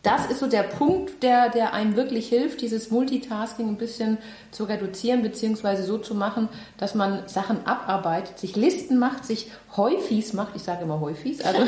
das 0.04 0.28
ist 0.28 0.40
so 0.40 0.48
der 0.48 0.64
Punkt, 0.64 1.24
der, 1.24 1.50
der 1.50 1.74
einem 1.74 1.96
wirklich 1.98 2.30
hilft, 2.30 2.62
dieses 2.62 2.90
Multitasking 2.90 3.68
ein 3.68 3.78
bisschen 3.78 4.18
zu 4.52 4.64
reduzieren, 4.64 5.22
beziehungsweise 5.22 5.84
so 5.84 5.98
zu 5.98 6.16
machen, 6.16 6.48
dass 6.78 6.96
man 6.96 7.28
Sachen 7.28 7.66
abarbeitet, 7.68 8.40
sich 8.40 8.56
Listen 8.56 8.98
macht, 8.98 9.26
sich 9.26 9.52
Häufis 9.76 10.32
macht, 10.34 10.56
ich 10.56 10.64
sage 10.64 10.84
immer 10.84 11.02
Häufis, 11.02 11.42
also 11.42 11.60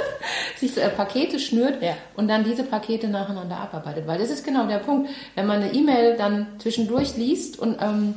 sich 0.56 0.76
äh, 0.76 0.88
Pakete 0.88 1.38
schnürt 1.38 1.80
Ja. 1.82 1.94
und 2.16 2.28
dann 2.28 2.44
diese 2.44 2.64
Pakete 2.64 3.08
nacheinander 3.08 3.56
abarbeitet. 3.58 4.06
Weil 4.06 4.18
das 4.18 4.30
ist 4.30 4.44
genau 4.44 4.66
der 4.66 4.78
Punkt. 4.78 5.08
Wenn 5.36 5.46
man 5.46 5.62
eine 5.62 5.72
E-Mail 5.72 6.16
dann 6.16 6.46
zwischendurch 6.58 7.16
liest 7.16 7.58
und 7.58 7.78
ähm, 7.80 8.14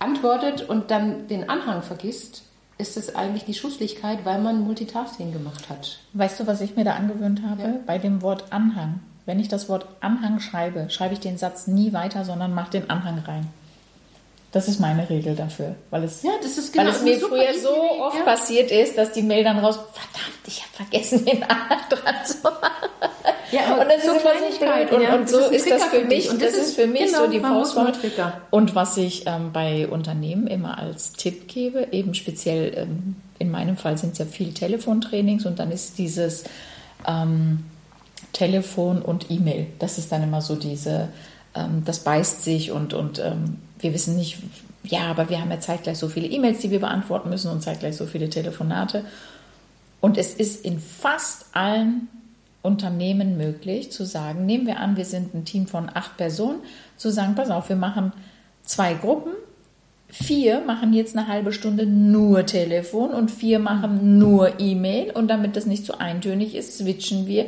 antwortet 0.00 0.68
und 0.68 0.90
dann 0.90 1.28
den 1.28 1.48
Anhang 1.48 1.82
vergisst, 1.82 2.43
ist 2.78 2.96
es 2.96 3.14
eigentlich 3.14 3.44
die 3.44 3.54
Schusslichkeit, 3.54 4.24
weil 4.24 4.40
man 4.40 4.64
Multitasking 4.64 5.32
gemacht 5.32 5.68
hat. 5.68 5.98
Weißt 6.12 6.40
du, 6.40 6.46
was 6.46 6.60
ich 6.60 6.76
mir 6.76 6.84
da 6.84 6.94
angewöhnt 6.94 7.42
habe? 7.48 7.62
Ja. 7.62 7.74
Bei 7.86 7.98
dem 7.98 8.22
Wort 8.22 8.44
Anhang. 8.50 9.00
Wenn 9.26 9.40
ich 9.40 9.48
das 9.48 9.68
Wort 9.68 9.86
Anhang 10.00 10.40
schreibe, 10.40 10.90
schreibe 10.90 11.14
ich 11.14 11.20
den 11.20 11.38
Satz 11.38 11.66
nie 11.66 11.92
weiter, 11.92 12.24
sondern 12.24 12.52
mache 12.54 12.72
den 12.72 12.90
Anhang 12.90 13.18
rein. 13.20 13.48
Das 14.52 14.68
ist 14.68 14.78
meine 14.78 15.08
Regel 15.10 15.34
dafür, 15.34 15.74
weil 15.90 16.04
es, 16.04 16.22
Ja, 16.22 16.30
das 16.40 16.58
ist 16.58 16.76
weil 16.76 16.84
genau 16.84 16.96
es 16.96 17.02
mir 17.02 17.18
früher 17.18 17.58
so 17.60 17.74
oft 18.00 18.18
ja. 18.18 18.22
passiert 18.22 18.70
ist, 18.70 18.96
dass 18.96 19.10
die 19.12 19.22
Mail 19.22 19.42
dann 19.42 19.58
raus, 19.58 19.76
verdammt, 19.92 20.46
ich 20.46 20.62
habe 20.62 20.84
vergessen, 20.84 21.24
den 21.24 21.42
Anhang 21.42 21.80
dran 21.88 22.24
zu 22.24 22.36
machen. 22.42 22.88
Ja, 23.54 23.74
und 23.74 23.88
das 23.88 24.04
so 24.04 24.12
ist 24.12 24.58
blöd. 24.58 24.92
Und, 24.92 25.02
ja, 25.02 25.14
und 25.14 25.28
so 25.28 25.38
ist 25.38 25.70
das 25.70 25.84
für 25.84 26.04
mich, 26.04 26.30
und 26.30 26.42
das, 26.42 26.52
das 26.52 26.68
ist 26.68 26.76
für 26.76 26.86
mich 26.86 27.06
genau, 27.06 27.24
so 27.24 27.30
die 27.30 27.40
Faustformel. 27.40 27.92
Und 28.50 28.74
was 28.74 28.96
ich 28.96 29.26
ähm, 29.26 29.52
bei 29.52 29.86
Unternehmen 29.88 30.46
immer 30.46 30.78
als 30.78 31.12
Tipp 31.12 31.46
gebe, 31.46 31.88
eben 31.92 32.14
speziell 32.14 32.72
ähm, 32.76 33.16
in 33.38 33.50
meinem 33.50 33.76
Fall 33.76 33.96
sind 33.96 34.12
es 34.12 34.18
ja 34.18 34.24
viel 34.24 34.52
Telefontrainings 34.52 35.46
und 35.46 35.58
dann 35.58 35.70
ist 35.70 35.98
dieses 35.98 36.44
ähm, 37.06 37.64
Telefon 38.32 39.02
und 39.02 39.30
E-Mail. 39.30 39.66
Das 39.78 39.98
ist 39.98 40.10
dann 40.10 40.22
immer 40.22 40.40
so 40.40 40.56
diese, 40.56 41.08
ähm, 41.54 41.82
das 41.84 42.00
beißt 42.00 42.42
sich 42.42 42.72
und, 42.72 42.94
und 42.94 43.18
ähm, 43.20 43.58
wir 43.78 43.94
wissen 43.94 44.16
nicht, 44.16 44.38
ja, 44.82 45.02
aber 45.10 45.30
wir 45.30 45.40
haben 45.40 45.50
ja 45.50 45.60
zeitgleich 45.60 45.98
so 45.98 46.08
viele 46.08 46.26
E-Mails, 46.26 46.58
die 46.58 46.70
wir 46.70 46.80
beantworten 46.80 47.30
müssen 47.30 47.50
und 47.50 47.62
zeitgleich 47.62 47.96
so 47.96 48.06
viele 48.06 48.28
Telefonate. 48.28 49.04
Und 50.00 50.18
es 50.18 50.34
ist 50.34 50.64
in 50.64 50.80
fast 50.80 51.46
allen 51.52 52.08
Unternehmen 52.64 53.36
möglich 53.36 53.92
zu 53.92 54.04
sagen, 54.04 54.46
nehmen 54.46 54.66
wir 54.66 54.80
an, 54.80 54.96
wir 54.96 55.04
sind 55.04 55.34
ein 55.34 55.44
Team 55.44 55.66
von 55.66 55.90
acht 55.92 56.16
Personen, 56.16 56.60
zu 56.96 57.10
sagen, 57.10 57.34
pass 57.34 57.50
auf, 57.50 57.68
wir 57.68 57.76
machen 57.76 58.12
zwei 58.62 58.94
Gruppen, 58.94 59.32
vier 60.08 60.62
machen 60.62 60.94
jetzt 60.94 61.14
eine 61.14 61.28
halbe 61.28 61.52
Stunde 61.52 61.84
nur 61.84 62.46
Telefon 62.46 63.10
und 63.10 63.30
vier 63.30 63.58
machen 63.58 64.18
nur 64.18 64.58
E-Mail. 64.58 65.10
Und 65.10 65.28
damit 65.28 65.56
das 65.56 65.66
nicht 65.66 65.84
zu 65.84 66.00
eintönig 66.00 66.54
ist, 66.54 66.78
switchen 66.78 67.26
wir. 67.26 67.46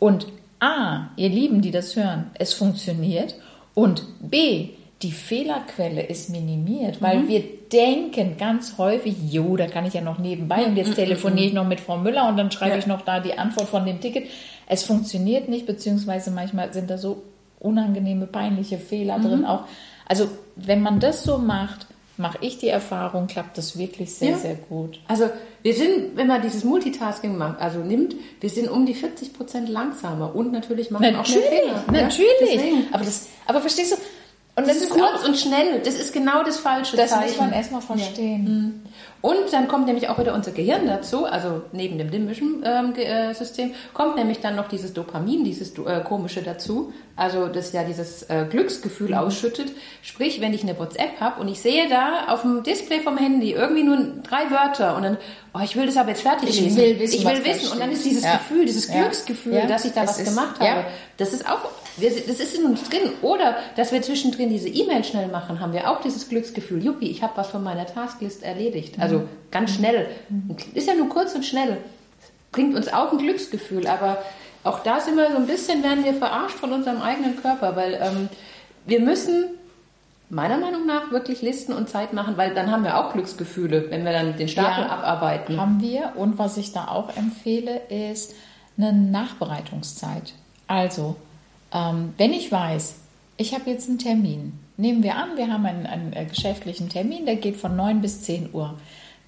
Und 0.00 0.26
A, 0.58 1.08
ihr 1.14 1.28
Lieben, 1.28 1.62
die 1.62 1.70
das 1.70 1.94
hören, 1.94 2.30
es 2.34 2.52
funktioniert. 2.52 3.36
Und 3.74 4.02
B, 4.20 4.70
die 5.02 5.12
Fehlerquelle 5.12 6.02
ist 6.02 6.30
minimiert, 6.30 7.00
weil 7.00 7.20
mhm. 7.20 7.28
wir 7.28 7.42
denken 7.70 8.36
ganz 8.36 8.78
häufig, 8.78 9.14
jo, 9.30 9.56
da 9.56 9.66
kann 9.66 9.86
ich 9.86 9.94
ja 9.94 10.00
noch 10.00 10.18
nebenbei 10.18 10.66
und 10.66 10.76
jetzt 10.76 10.90
mhm, 10.90 10.94
telefoniere 10.94 11.46
ich 11.46 11.52
noch 11.52 11.66
mit 11.66 11.80
Frau 11.80 11.98
Müller 11.98 12.28
und 12.28 12.36
dann 12.36 12.50
schreibe 12.50 12.72
ja. 12.72 12.78
ich 12.78 12.86
noch 12.86 13.02
da 13.02 13.20
die 13.20 13.38
Antwort 13.38 13.68
von 13.68 13.86
dem 13.86 14.00
Ticket. 14.00 14.28
Es 14.66 14.82
funktioniert 14.82 15.48
nicht, 15.48 15.66
beziehungsweise 15.66 16.32
manchmal 16.32 16.72
sind 16.72 16.90
da 16.90 16.98
so 16.98 17.22
unangenehme, 17.60 18.26
peinliche 18.26 18.78
Fehler 18.78 19.18
mhm. 19.18 19.22
drin 19.22 19.44
auch. 19.44 19.64
Also 20.06 20.28
wenn 20.56 20.82
man 20.82 20.98
das 20.98 21.22
so 21.22 21.38
macht, 21.38 21.86
mache 22.16 22.38
ich 22.40 22.58
die 22.58 22.68
Erfahrung, 22.68 23.28
klappt 23.28 23.56
das 23.56 23.78
wirklich 23.78 24.12
sehr, 24.12 24.30
ja. 24.30 24.36
sehr 24.36 24.54
gut. 24.56 24.98
Also 25.06 25.30
wir 25.62 25.74
sind, 25.74 26.16
wenn 26.16 26.26
man 26.26 26.42
dieses 26.42 26.64
Multitasking 26.64 27.36
macht, 27.36 27.60
also 27.60 27.78
nimmt, 27.78 28.16
wir 28.40 28.50
sind 28.50 28.68
um 28.68 28.84
die 28.86 28.94
40 28.94 29.32
Prozent 29.34 29.68
langsamer 29.68 30.34
und 30.34 30.50
natürlich 30.50 30.90
machen 30.90 31.04
wir 31.04 31.20
auch 31.20 31.28
mehr 31.28 31.42
Fehler. 31.42 31.84
Natürlich, 31.92 32.54
ja? 32.54 32.78
aber, 32.90 33.04
das, 33.04 33.28
aber 33.46 33.60
verstehst 33.60 33.92
du, 33.92 33.96
und 34.58 34.68
das, 34.68 34.78
das 34.78 34.88
ist 34.88 34.90
kurz 34.90 35.24
und 35.24 35.36
schnell. 35.36 35.80
Das 35.80 35.94
ist 35.94 36.12
genau 36.12 36.42
das 36.42 36.58
falsche 36.58 36.96
das 36.96 37.10
Zeichen. 37.10 37.22
Das 37.22 37.30
muss 37.30 37.40
man 37.40 37.52
erstmal 37.52 37.80
verstehen. 37.80 38.82
Ja. 38.84 38.90
Und 39.20 39.52
dann 39.52 39.66
kommt 39.66 39.86
nämlich 39.86 40.08
auch 40.08 40.18
wieder 40.18 40.32
unser 40.32 40.52
Gehirn 40.52 40.86
dazu, 40.86 41.24
also 41.24 41.62
neben 41.72 41.98
dem 41.98 42.08
limbischen 42.08 42.62
ähm, 42.64 42.94
äh, 42.94 43.34
System, 43.34 43.72
kommt 43.92 44.16
nämlich 44.16 44.38
dann 44.38 44.54
noch 44.54 44.68
dieses 44.68 44.92
Dopamin, 44.92 45.42
dieses 45.42 45.76
äh, 45.76 46.00
komische 46.04 46.42
dazu, 46.42 46.92
also 47.16 47.48
das 47.48 47.72
ja 47.72 47.82
dieses 47.82 48.22
äh, 48.24 48.46
Glücksgefühl 48.48 49.08
mhm. 49.08 49.14
ausschüttet. 49.14 49.72
Sprich, 50.02 50.40
wenn 50.40 50.54
ich 50.54 50.62
eine 50.62 50.78
WhatsApp 50.78 51.20
habe 51.20 51.40
und 51.40 51.48
ich 51.48 51.60
sehe 51.60 51.88
da 51.88 52.26
auf 52.28 52.42
dem 52.42 52.62
Display 52.62 53.00
vom 53.00 53.18
Handy 53.18 53.52
irgendwie 53.52 53.82
nur 53.82 53.98
drei 54.22 54.50
Wörter 54.52 54.96
und 54.96 55.02
dann, 55.02 55.16
oh, 55.52 55.60
ich 55.64 55.74
will 55.74 55.86
das 55.86 55.96
aber 55.96 56.10
jetzt 56.10 56.22
fertig 56.22 56.50
ich 56.50 56.76
Will 56.76 57.00
wissen, 57.00 57.16
ich 57.16 57.26
will 57.26 57.44
wissen. 57.44 57.72
Und 57.72 57.80
dann 57.80 57.90
ist 57.90 58.04
dieses 58.04 58.22
ja. 58.22 58.34
Gefühl, 58.34 58.66
dieses 58.66 58.88
Glücksgefühl, 58.88 59.54
ja. 59.54 59.66
dass 59.66 59.84
ich 59.84 59.92
da 59.92 60.04
es 60.04 60.10
was 60.10 60.20
ist, 60.20 60.28
gemacht 60.28 60.60
habe. 60.60 60.84
Das 61.16 61.32
ist 61.32 61.48
auch 61.48 61.68
das 62.00 62.40
ist 62.40 62.56
in 62.56 62.64
uns 62.64 62.88
drin. 62.88 63.12
Oder 63.22 63.56
dass 63.76 63.92
wir 63.92 64.02
zwischendrin 64.02 64.50
diese 64.50 64.68
E-Mail 64.68 65.04
schnell 65.04 65.28
machen, 65.28 65.60
haben 65.60 65.72
wir 65.72 65.90
auch 65.90 66.00
dieses 66.00 66.28
Glücksgefühl. 66.28 66.84
Juppie, 66.84 67.10
ich 67.10 67.22
habe 67.22 67.32
was 67.36 67.48
von 67.48 67.62
meiner 67.62 67.86
Tasklist 67.86 68.42
erledigt. 68.42 68.98
Also 68.98 69.07
also 69.14 69.28
ganz 69.50 69.74
schnell. 69.74 70.08
Ist 70.74 70.88
ja 70.88 70.94
nur 70.94 71.08
kurz 71.08 71.34
und 71.34 71.44
schnell. 71.44 71.78
Bringt 72.52 72.74
uns 72.74 72.88
auch 72.88 73.12
ein 73.12 73.18
Glücksgefühl, 73.18 73.86
aber 73.86 74.18
auch 74.64 74.80
da 74.80 75.00
sind 75.00 75.16
wir 75.16 75.30
so 75.30 75.36
ein 75.36 75.46
bisschen, 75.46 75.82
werden 75.82 76.04
wir 76.04 76.14
verarscht 76.14 76.56
von 76.56 76.72
unserem 76.72 77.00
eigenen 77.00 77.40
Körper, 77.40 77.76
weil 77.76 77.94
ähm, 77.94 78.28
wir 78.86 79.00
müssen 79.00 79.46
meiner 80.30 80.58
Meinung 80.58 80.86
nach 80.86 81.10
wirklich 81.10 81.42
Listen 81.42 81.72
und 81.72 81.88
Zeit 81.88 82.12
machen, 82.12 82.36
weil 82.36 82.54
dann 82.54 82.70
haben 82.70 82.84
wir 82.84 82.98
auch 82.98 83.12
Glücksgefühle, 83.12 83.90
wenn 83.90 84.04
wir 84.04 84.12
dann 84.12 84.36
den 84.36 84.48
Stapel 84.48 84.84
ja, 84.84 84.90
abarbeiten. 84.90 85.58
Haben 85.58 85.80
wir. 85.80 86.12
Und 86.16 86.38
was 86.38 86.56
ich 86.56 86.72
da 86.72 86.88
auch 86.88 87.16
empfehle, 87.16 87.80
ist 87.88 88.34
eine 88.76 88.92
Nachbereitungszeit. 88.92 90.34
Also, 90.66 91.16
ähm, 91.72 92.12
wenn 92.18 92.32
ich 92.32 92.52
weiß, 92.52 92.96
ich 93.38 93.54
habe 93.54 93.70
jetzt 93.70 93.88
einen 93.88 93.98
Termin, 93.98 94.52
nehmen 94.76 95.02
wir 95.02 95.16
an, 95.16 95.36
wir 95.36 95.50
haben 95.50 95.64
einen, 95.64 95.86
einen 95.86 96.12
äh, 96.12 96.26
geschäftlichen 96.26 96.88
Termin, 96.88 97.24
der 97.24 97.36
geht 97.36 97.56
von 97.56 97.74
9 97.74 98.00
bis 98.00 98.22
10 98.22 98.50
Uhr 98.52 98.74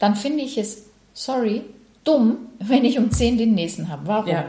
dann 0.01 0.17
finde 0.17 0.43
ich 0.43 0.59
es, 0.59 0.87
sorry, 1.15 1.63
dumm, 2.03 2.49
wenn 2.59 2.85
ich 2.85 2.99
um 2.99 3.13
10 3.13 3.39
den 3.39 3.55
nächsten 3.55 3.89
habe. 3.89 4.07
Warum? 4.07 4.29
Ja. 4.29 4.47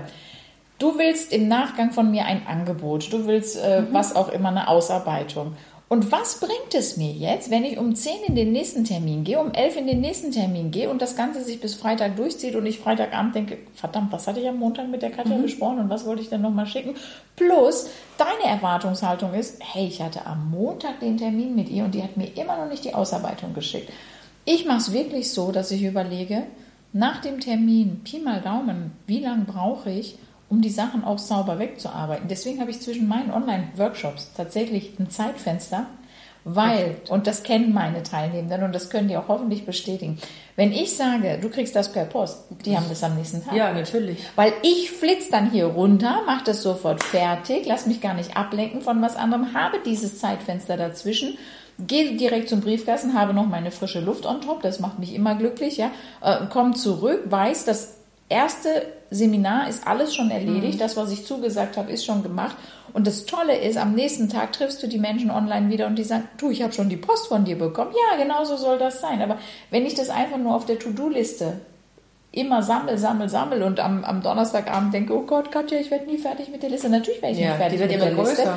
Du 0.79 0.97
willst 0.97 1.31
im 1.31 1.47
Nachgang 1.47 1.91
von 1.91 2.09
mir 2.09 2.25
ein 2.25 2.47
Angebot, 2.47 3.13
du 3.13 3.27
willst 3.27 3.55
äh, 3.55 3.81
mhm. 3.81 3.89
was 3.91 4.15
auch 4.15 4.29
immer, 4.29 4.49
eine 4.49 4.67
Ausarbeitung. 4.67 5.55
Und 5.89 6.09
was 6.09 6.39
bringt 6.39 6.73
es 6.73 6.95
mir 6.95 7.11
jetzt, 7.11 7.51
wenn 7.51 7.65
ich 7.65 7.77
um 7.77 7.93
10 7.93 8.23
in 8.29 8.35
den 8.35 8.53
nächsten 8.53 8.85
Termin 8.85 9.25
gehe, 9.25 9.41
um 9.41 9.51
11 9.51 9.75
in 9.75 9.87
den 9.87 9.99
nächsten 9.99 10.31
Termin 10.31 10.71
gehe 10.71 10.89
und 10.89 11.01
das 11.01 11.17
Ganze 11.17 11.43
sich 11.43 11.59
bis 11.59 11.75
Freitag 11.75 12.15
durchzieht 12.15 12.55
und 12.55 12.65
ich 12.65 12.79
Freitagabend 12.79 13.35
denke, 13.35 13.57
verdammt, 13.75 14.09
was 14.13 14.25
hatte 14.25 14.39
ich 14.39 14.47
am 14.47 14.57
Montag 14.57 14.87
mit 14.87 15.01
der 15.01 15.11
Katja 15.11 15.35
mhm. 15.35 15.41
besprochen 15.41 15.79
und 15.79 15.89
was 15.89 16.05
wollte 16.05 16.21
ich 16.21 16.29
denn 16.29 16.41
nochmal 16.41 16.65
schicken? 16.65 16.95
Plus, 17.35 17.89
deine 18.17 18.55
Erwartungshaltung 18.55 19.33
ist, 19.33 19.61
hey, 19.61 19.85
ich 19.85 20.01
hatte 20.01 20.25
am 20.25 20.49
Montag 20.49 21.01
den 21.01 21.17
Termin 21.17 21.55
mit 21.55 21.67
ihr 21.67 21.83
und 21.83 21.93
die 21.93 22.01
hat 22.01 22.15
mir 22.15 22.37
immer 22.37 22.55
noch 22.55 22.69
nicht 22.69 22.85
die 22.85 22.93
Ausarbeitung 22.93 23.53
geschickt. 23.53 23.91
Ich 24.43 24.65
mache 24.65 24.79
es 24.79 24.93
wirklich 24.93 25.31
so, 25.31 25.51
dass 25.51 25.71
ich 25.71 25.83
überlege, 25.83 26.43
nach 26.93 27.21
dem 27.21 27.39
Termin, 27.39 28.01
Pi 28.03 28.19
mal 28.19 28.41
Daumen, 28.41 28.91
wie 29.05 29.19
lange 29.19 29.45
brauche 29.45 29.91
ich, 29.91 30.17
um 30.49 30.61
die 30.61 30.69
Sachen 30.69 31.03
auch 31.03 31.19
sauber 31.19 31.59
wegzuarbeiten. 31.59 32.27
Deswegen 32.27 32.59
habe 32.59 32.71
ich 32.71 32.81
zwischen 32.81 33.07
meinen 33.07 33.31
Online-Workshops 33.31 34.31
tatsächlich 34.35 34.99
ein 34.99 35.09
Zeitfenster, 35.09 35.85
weil, 36.43 36.97
und 37.09 37.27
das 37.27 37.43
kennen 37.43 37.73
meine 37.73 38.03
Teilnehmenden 38.03 38.63
und 38.63 38.73
das 38.73 38.89
können 38.89 39.07
die 39.07 39.17
auch 39.17 39.27
hoffentlich 39.27 39.65
bestätigen, 39.65 40.17
wenn 40.55 40.71
ich 40.71 40.95
sage, 40.95 41.37
du 41.41 41.49
kriegst 41.49 41.75
das 41.75 41.91
per 41.91 42.05
Post, 42.05 42.45
die 42.65 42.75
haben 42.75 42.87
das 42.89 43.03
am 43.03 43.15
nächsten 43.15 43.43
Tag. 43.43 43.55
Ja, 43.55 43.71
natürlich. 43.73 44.19
Weil 44.35 44.53
ich 44.63 44.91
flitze 44.91 45.31
dann 45.31 45.51
hier 45.51 45.65
runter, 45.65 46.21
mache 46.25 46.45
das 46.45 46.61
sofort 46.61 47.03
fertig, 47.03 47.65
lass 47.65 47.85
mich 47.85 48.01
gar 48.01 48.13
nicht 48.13 48.35
ablenken 48.35 48.81
von 48.81 49.01
was 49.01 49.15
anderem, 49.15 49.53
habe 49.53 49.77
dieses 49.85 50.19
Zeitfenster 50.19 50.77
dazwischen 50.77 51.37
gehe 51.87 52.15
direkt 52.15 52.49
zum 52.49 52.61
Briefkasten, 52.61 53.13
habe 53.13 53.33
noch 53.33 53.47
meine 53.47 53.71
frische 53.71 54.01
Luft 54.01 54.25
on 54.25 54.41
top, 54.41 54.61
das 54.61 54.79
macht 54.79 54.99
mich 54.99 55.15
immer 55.15 55.35
glücklich, 55.35 55.77
ja, 55.77 55.89
äh, 56.21 56.45
komme 56.47 56.73
zurück, 56.73 57.23
weiß, 57.25 57.65
das 57.65 57.97
erste 58.29 58.69
Seminar 59.09 59.67
ist 59.67 59.85
alles 59.85 60.15
schon 60.15 60.31
erledigt, 60.31 60.75
mhm. 60.75 60.79
das, 60.79 60.95
was 60.95 61.11
ich 61.11 61.25
zugesagt 61.25 61.77
habe, 61.77 61.91
ist 61.91 62.05
schon 62.05 62.23
gemacht. 62.23 62.55
Und 62.93 63.07
das 63.07 63.25
Tolle 63.25 63.57
ist, 63.57 63.77
am 63.77 63.93
nächsten 63.93 64.29
Tag 64.29 64.53
triffst 64.53 64.81
du 64.83 64.87
die 64.87 64.97
Menschen 64.97 65.31
online 65.31 65.69
wieder 65.69 65.87
und 65.87 65.97
die 65.97 66.03
sagen, 66.03 66.27
du, 66.37 66.49
ich 66.49 66.61
habe 66.61 66.73
schon 66.73 66.89
die 66.89 66.97
Post 66.97 67.27
von 67.27 67.45
dir 67.45 67.57
bekommen. 67.57 67.91
Ja, 67.91 68.21
genau 68.21 68.43
so 68.43 68.57
soll 68.57 68.77
das 68.77 69.01
sein. 69.01 69.21
Aber 69.21 69.37
wenn 69.69 69.85
ich 69.85 69.95
das 69.95 70.09
einfach 70.09 70.37
nur 70.37 70.55
auf 70.55 70.65
der 70.65 70.79
To-Do-Liste 70.79 71.61
immer 72.31 72.63
sammel, 72.63 72.97
sammel, 72.97 73.29
sammel 73.29 73.63
und 73.63 73.79
am, 73.79 74.03
am 74.03 74.21
Donnerstagabend 74.21 74.93
denke, 74.93 75.13
oh 75.13 75.23
Gott, 75.23 75.51
Katja, 75.51 75.79
ich 75.79 75.91
werde 75.91 76.05
nie 76.05 76.17
fertig 76.17 76.49
mit 76.49 76.63
der 76.63 76.69
Liste. 76.69 76.89
Natürlich 76.89 77.21
werde 77.21 77.35
ich 77.35 77.41
ja, 77.41 77.51
nie 77.51 77.57
fertig 77.57 77.79
mit 77.79 77.91
der 77.91 78.13
größer. 78.13 78.31
Liste. 78.31 78.53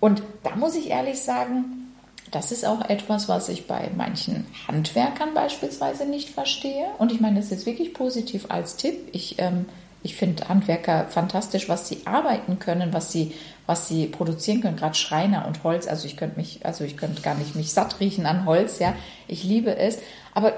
Und 0.00 0.22
da 0.42 0.54
muss 0.56 0.76
ich 0.76 0.90
ehrlich 0.90 1.20
sagen, 1.20 1.92
das 2.30 2.52
ist 2.52 2.66
auch 2.66 2.88
etwas, 2.88 3.28
was 3.28 3.48
ich 3.48 3.66
bei 3.66 3.90
manchen 3.96 4.46
Handwerkern 4.66 5.34
beispielsweise 5.34 6.06
nicht 6.06 6.30
verstehe. 6.30 6.86
Und 6.98 7.12
ich 7.12 7.20
meine 7.20 7.36
das 7.36 7.46
ist 7.46 7.50
jetzt 7.50 7.66
wirklich 7.66 7.94
positiv 7.94 8.46
als 8.48 8.76
Tipp. 8.76 9.08
Ich, 9.12 9.36
ähm, 9.38 9.66
ich 10.02 10.14
finde 10.14 10.48
Handwerker 10.48 11.06
fantastisch, 11.08 11.68
was 11.68 11.88
sie 11.88 12.06
arbeiten 12.06 12.58
können, 12.58 12.92
was 12.92 13.10
sie, 13.12 13.34
was 13.66 13.88
sie 13.88 14.06
produzieren 14.06 14.60
können, 14.60 14.76
gerade 14.76 14.94
Schreiner 14.94 15.46
und 15.46 15.64
Holz. 15.64 15.88
Also 15.88 16.06
ich 16.06 16.16
könnte 16.16 16.36
mich, 16.36 16.64
also 16.64 16.84
ich 16.84 16.96
könnte 16.96 17.22
gar 17.22 17.34
nicht 17.34 17.56
mich 17.56 17.72
satt 17.72 17.98
riechen 18.00 18.26
an 18.26 18.46
Holz, 18.46 18.78
ja. 18.78 18.94
Ich 19.26 19.42
liebe 19.42 19.76
es. 19.76 19.98
Aber 20.34 20.52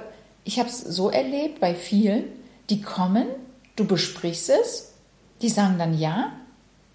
ich 0.44 0.59
habe 0.59 0.68
es 0.68 0.81
so 0.81 1.11
erlebt 1.11 1.61
bei 1.61 1.74
vielen, 1.74 2.24
die 2.70 2.83
kommen, 2.83 3.27
du 3.77 3.87
besprichst 3.87 4.51
es, 4.51 4.92
die 5.40 5.48
sagen 5.48 5.79
dann 5.79 5.98
ja. 5.98 6.33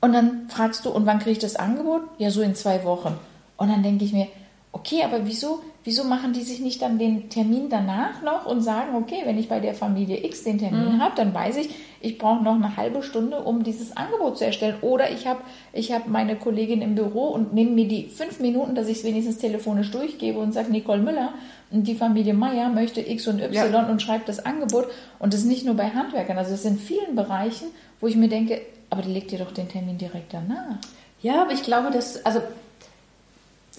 Und 0.01 0.13
dann 0.13 0.49
fragst 0.49 0.85
du, 0.85 0.89
und 0.89 1.05
wann 1.05 1.19
kriege 1.19 1.31
ich 1.31 1.39
das 1.39 1.55
Angebot? 1.55 2.01
Ja, 2.17 2.29
so 2.29 2.41
in 2.41 2.55
zwei 2.55 2.83
Wochen. 2.83 3.17
Und 3.57 3.69
dann 3.69 3.83
denke 3.83 4.03
ich 4.03 4.11
mir, 4.11 4.27
okay, 4.73 5.03
aber 5.03 5.25
wieso, 5.25 5.61
wieso 5.83 6.03
machen 6.03 6.33
die 6.33 6.41
sich 6.41 6.59
nicht 6.59 6.81
dann 6.81 6.99
den 6.99 7.29
Termin 7.29 7.69
danach 7.69 8.21
noch 8.21 8.45
und 8.45 8.61
sagen, 8.61 8.95
okay, 8.95 9.21
wenn 9.23 9.37
ich 9.37 9.47
bei 9.47 9.59
der 9.59 9.73
Familie 9.73 10.25
X 10.25 10.43
den 10.43 10.57
Termin 10.57 10.95
mhm. 10.95 11.01
habe, 11.01 11.15
dann 11.15 11.33
weiß 11.33 11.57
ich, 11.57 11.69
ich 12.03 12.17
brauche 12.17 12.43
noch 12.43 12.55
eine 12.55 12.75
halbe 12.75 13.01
Stunde, 13.01 13.39
um 13.39 13.63
dieses 13.63 13.95
Angebot 13.95 14.37
zu 14.37 14.45
erstellen. 14.45 14.75
Oder 14.81 15.09
ich 15.11 15.25
habe 15.25 15.39
ich 15.71 15.93
hab 15.93 16.07
meine 16.07 16.35
Kollegin 16.35 16.81
im 16.81 16.95
Büro 16.95 17.29
und 17.29 17.53
nehme 17.53 17.71
mir 17.71 17.87
die 17.87 18.09
fünf 18.09 18.41
Minuten, 18.41 18.75
dass 18.75 18.89
ich 18.89 18.97
es 18.97 19.03
wenigstens 19.05 19.37
telefonisch 19.37 19.89
durchgebe 19.89 20.37
und 20.37 20.51
sage, 20.51 20.69
Nicole 20.69 21.01
Müller, 21.01 21.33
und 21.71 21.87
die 21.87 21.95
Familie 21.95 22.33
Meier 22.33 22.69
möchte 22.69 22.99
X 22.99 23.27
und 23.27 23.41
Y 23.41 23.53
ja. 23.53 23.87
und 23.89 24.01
schreibt 24.01 24.27
das 24.27 24.45
Angebot. 24.45 24.87
Und 25.17 25.33
das 25.33 25.41
ist 25.41 25.47
nicht 25.47 25.65
nur 25.65 25.75
bei 25.75 25.89
Handwerkern, 25.89 26.37
also 26.37 26.53
es 26.53 26.65
in 26.65 26.77
vielen 26.77 27.15
Bereichen, 27.15 27.67
wo 28.01 28.07
ich 28.07 28.17
mir 28.17 28.27
denke, 28.27 28.61
aber 28.89 29.01
die 29.01 29.11
legt 29.11 29.31
dir 29.31 29.39
doch 29.39 29.51
den 29.51 29.69
Termin 29.69 29.97
direkt 29.97 30.33
danach. 30.33 30.75
Ja, 31.21 31.41
aber 31.41 31.53
ich 31.53 31.63
glaube, 31.63 31.89
dass, 31.89 32.23
also 32.25 32.41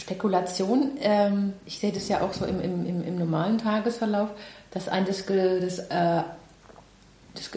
Spekulation, 0.00 0.92
ähm, 1.02 1.52
ich 1.66 1.78
sehe 1.78 1.92
das 1.92 2.08
ja 2.08 2.22
auch 2.22 2.32
so 2.32 2.46
im, 2.46 2.60
im, 2.60 2.86
im, 2.86 3.06
im 3.06 3.18
normalen 3.18 3.58
Tagesverlauf, 3.58 4.30
dass 4.70 4.88
ein 4.88 5.04
das, 5.04 5.24
das 5.26 5.78
äh, 5.78 6.22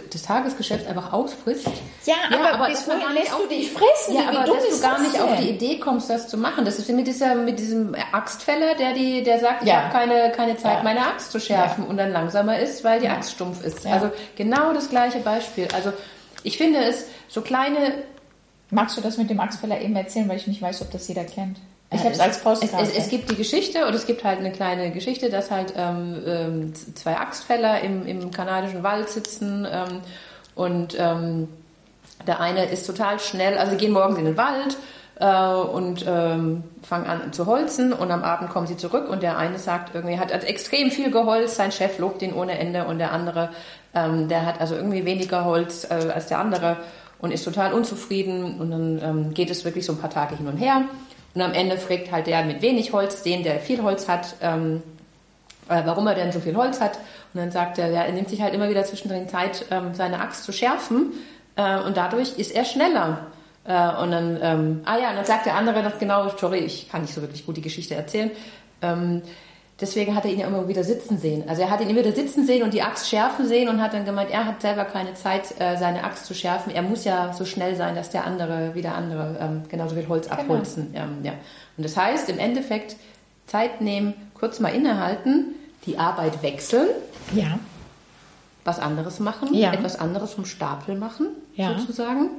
das, 0.10 0.21
Tagesgeschäft 0.23 0.88
einfach 0.88 1.13
ausfrisst. 1.13 1.67
Ja, 2.05 2.15
aber, 2.31 2.53
aber 2.53 2.67
bis 2.67 2.88
wohin 2.88 3.13
lässt 3.13 3.31
du 3.31 3.47
dich 3.47 3.71
fressen? 3.71 4.15
Ja, 4.15 4.29
aber 4.29 4.51
dass 4.51 4.69
du 4.69 4.81
gar 4.81 4.99
nicht 4.99 5.15
denn? 5.15 5.21
auf 5.21 5.38
die 5.38 5.49
Idee 5.49 5.79
kommst, 5.79 6.10
das 6.10 6.27
zu 6.27 6.38
machen. 6.38 6.65
Das 6.65 6.79
ist 6.79 6.89
mit, 6.89 7.07
dieser, 7.07 7.36
mit 7.36 7.60
diesem 7.60 7.95
Axtfäller, 8.12 8.75
der, 8.75 8.93
die, 8.93 9.23
der 9.23 9.39
sagt, 9.39 9.63
ich 9.63 9.69
ja. 9.69 9.83
habe 9.83 9.93
keine, 9.93 10.31
keine 10.31 10.57
Zeit, 10.57 10.77
ja. 10.77 10.83
meine 10.83 11.01
Axt 11.01 11.31
zu 11.31 11.39
schärfen 11.39 11.83
ja. 11.83 11.89
und 11.89 11.97
dann 11.97 12.12
langsamer 12.12 12.60
ist, 12.60 12.83
weil 12.83 12.99
die 12.99 13.07
Axt 13.07 13.31
stumpf 13.31 13.63
ist. 13.63 13.86
Also 13.86 14.12
genau 14.36 14.73
das 14.73 14.89
gleiche 14.89 15.19
Beispiel. 15.19 15.67
Also 15.73 15.93
ich 16.43 16.57
finde 16.57 16.79
es 16.79 17.05
so 17.27 17.41
kleine... 17.41 18.03
Magst 18.69 18.97
du 18.97 19.01
das 19.01 19.17
mit 19.17 19.29
dem 19.29 19.39
Axtfäller 19.39 19.79
eben 19.79 19.95
erzählen, 19.95 20.27
weil 20.27 20.36
ich 20.36 20.47
nicht 20.47 20.62
weiß, 20.62 20.81
ob 20.81 20.91
das 20.91 21.07
jeder 21.07 21.23
kennt? 21.23 21.57
Ich 21.91 22.02
habe 22.02 22.12
es 22.12 22.19
als 22.19 22.39
Postkarte. 22.39 22.84
Es, 22.84 22.89
es, 22.91 23.06
es, 23.06 23.10
gibt 23.10 23.30
die 23.30 23.36
Geschichte 23.36 23.84
oder 23.84 23.93
es 23.93 24.06
gibt 24.06 24.23
halt 24.23 24.39
eine 24.39 24.52
kleine 24.52 24.91
Geschichte, 24.91 25.30
dass 25.30 25.52
halt 25.52 25.73
ähm, 25.78 26.21
ähm, 26.26 26.73
zwei 26.95 27.15
Axtfäller 27.15 27.80
im, 27.82 28.06
im 28.06 28.32
kanadischen 28.32 28.84
Wald 28.84 29.10
sitzen 29.10 29.65
ähm, 29.71 30.02
und 30.54 30.97
ähm, 31.00 31.47
der 32.26 32.41
eine 32.41 32.65
ist 32.65 32.86
total 32.86 33.19
schnell, 33.19 33.58
also 33.58 33.71
sie 33.71 33.78
gehen 33.78 33.93
morgens 33.93 34.17
in 34.17 34.26
den 34.26 34.36
Wald 34.36 34.78
äh, 35.19 35.54
und 35.54 36.04
ähm, 36.06 36.63
fangen 36.84 37.06
an 37.06 37.32
zu 37.32 37.45
holzen 37.45 37.93
und 37.93 38.12
am 38.12 38.23
Abend 38.23 38.50
kommen 38.50 38.67
sie 38.67 38.76
zurück 38.76 39.08
und 39.10 39.23
der 39.23 39.38
eine 39.38 39.58
sagt 39.58 39.95
irgendwie, 39.95 40.19
hat, 40.19 40.34
hat 40.34 40.43
extrem 40.43 40.91
viel 40.91 41.10
geholzt, 41.10 41.56
sein 41.56 41.71
Chef 41.71 42.00
lobt 42.00 42.21
ihn 42.21 42.34
ohne 42.34 42.60
Ende 42.60 42.84
und 42.86 43.00
der 43.00 43.13
andere, 43.13 43.52
ähm, 43.95 44.28
der 44.28 44.45
hat 44.45 44.60
also 44.60 44.76
irgendwie 44.76 45.06
weniger 45.06 45.45
Holz 45.45 45.86
äh, 45.89 46.12
als 46.13 46.28
der 46.28 46.39
andere 46.39 46.78
und 47.19 47.32
ist 47.32 47.45
total 47.45 47.71
unzufrieden 47.71 48.60
und 48.60 48.71
dann 48.71 49.34
geht 49.34 49.50
es 49.50 49.63
wirklich 49.63 49.86
so 49.86 49.93
ein 49.93 49.97
paar 49.97 50.10
Tage 50.10 50.36
hin 50.36 50.47
und 50.47 50.58
her. 50.58 50.84
Und 51.38 51.43
am 51.43 51.54
Ende 51.54 51.78
fragt 51.78 52.12
halt 52.12 52.26
der 52.26 52.43
mit 52.43 52.63
wenig 52.63 52.93
Holz 52.93 53.21
den, 53.21 53.43
der 53.43 53.60
viel 53.60 53.84
Holz 53.84 54.10
hat, 54.10 54.38
ähm, 54.41 54.82
äh, 55.69 55.84
warum 55.86 56.08
er 56.08 56.15
denn 56.15 56.32
so 56.32 56.39
viel 56.39 56.56
Holz 56.56 56.82
hat. 56.82 56.97
Und 57.32 57.39
dann 57.39 57.52
sagt 57.52 57.78
er, 57.78 57.91
ja, 57.91 58.02
er 58.02 58.12
nimmt 58.12 58.28
sich 58.28 58.41
halt 58.41 58.56
immer 58.56 58.69
wieder 58.69 58.84
zwischendrin 58.86 59.30
Zeit, 59.30 59.63
ähm, 59.69 59.93
seine 59.93 60.19
Axt 60.19 60.45
zu 60.45 60.52
schärfen. 60.52 61.12
Äh, 61.56 61.78
und 61.82 61.95
dadurch 61.95 62.39
ist 62.39 62.56
er 62.56 62.65
schneller. 62.65 63.28
Äh, 63.65 64.02
und 64.02 64.10
dann, 64.10 64.39
ähm, 64.41 64.82
ah 64.86 64.97
ja, 64.97 65.12
und 65.12 65.17
dann 65.17 65.26
sagt 65.26 65.45
der 65.45 65.54
andere 65.54 65.84
noch 65.84 66.00
genau, 66.00 66.28
sorry, 66.36 66.58
ich 66.58 66.89
kann 66.89 67.04
nicht 67.04 67.13
so 67.13 67.21
wirklich 67.21 67.45
gut 67.45 67.56
die 67.56 67.62
Geschichte 67.62 67.93
erzählen. 67.93 68.32
Ähm, 68.82 69.21
Deswegen 69.80 70.16
hat 70.16 70.26
er 70.26 70.32
ihn 70.32 70.40
ja 70.40 70.48
immer 70.48 70.68
wieder 70.68 70.84
sitzen 70.84 71.20
sehen. 71.20 71.44
Also 71.48 71.62
er 71.62 71.70
hat 71.70 71.82
ihn 71.82 71.90
immer 71.90 72.00
wieder 72.00 72.12
sitzen 72.12 72.48
sehen 72.48 72.63
und 72.63 72.74
die 72.74 72.82
Axt 72.82 73.08
schärfen 73.08 73.48
sehen 73.48 73.70
und 73.70 73.80
hat 73.80 73.94
dann 73.94 74.06
gemeint, 74.06 74.32
er 74.32 74.46
hat 74.46 74.62
selber 74.62 74.86
keine 74.86 75.13
Zeit, 75.13 75.54
äh, 75.60 75.78
seine 75.78 76.04
Axt 76.04 76.26
zu 76.26 76.34
schärfen. 76.34 76.74
Er 76.74 76.82
muss 76.82 77.04
ja 77.04 77.32
so 77.34 77.46
schnell 77.46 77.76
sein, 77.76 77.94
dass 77.94 78.10
der 78.10 78.26
andere, 78.26 78.72
wie 78.74 78.82
der 78.82 78.96
andere, 78.96 79.38
ähm, 79.40 79.63
genauso 79.70 79.96
viel 79.96 80.08
Holz 80.08 80.30
genau. 80.30 80.42
abholzen. 80.42 80.94
Genau. 80.94 81.06
ja. 81.22 81.34
Und 81.78 81.84
das 81.84 81.96
heißt, 81.96 82.28
im 82.30 82.40
Endeffekt 82.40 82.96
Zeit 83.46 83.82
nehmen, 83.82 84.16
kurz 84.34 84.60
mal 84.60 84.70
innehalten, 84.70 85.56
die 85.86 86.00
Arbeit 86.00 86.42
wechseln. 86.42 86.88
Ja. 87.34 87.60
Was 88.63 88.80
anderes 88.80 89.20
machen, 89.20 89.54
ja. 89.54 89.72
etwas 89.72 89.98
anderes 89.98 90.34
vom 90.34 90.46
Stapel 90.46 90.96
machen, 90.96 91.28
ja. 91.56 91.78
sozusagen 91.78 92.32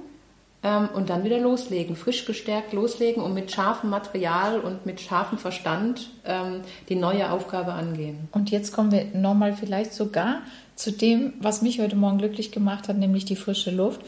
ähm, 0.63 0.89
und 0.95 1.11
dann 1.11 1.25
wieder 1.25 1.39
loslegen, 1.39 1.97
frisch 1.97 2.25
gestärkt 2.25 2.73
loslegen 2.73 3.23
und 3.23 3.35
mit 3.35 3.51
scharfem 3.51 3.91
Material 3.91 4.61
und 4.61 4.87
mit 4.87 5.01
scharfem 5.01 5.39
Verstand 5.39 6.11
ähm, 6.25 6.63
die 6.89 6.97
neue 6.97 7.31
Aufgabe 7.31 7.73
angehen. 7.73 8.29
Und 8.33 8.51
jetzt 8.51 8.73
kommen 8.73 8.91
wir 8.91 9.05
nochmal 9.15 9.53
vielleicht 9.53 9.95
sogar 9.95 10.43
zu 10.75 10.93
dem, 10.93 11.35
was 11.41 11.63
mich 11.63 11.81
heute 11.81 11.97
Morgen 11.97 12.19
glücklich 12.19 12.53
gemacht 12.53 12.89
hat, 12.89 12.97
nämlich 12.97 13.25
die 13.25 13.37
frische 13.37 13.71
Luft. 13.71 14.01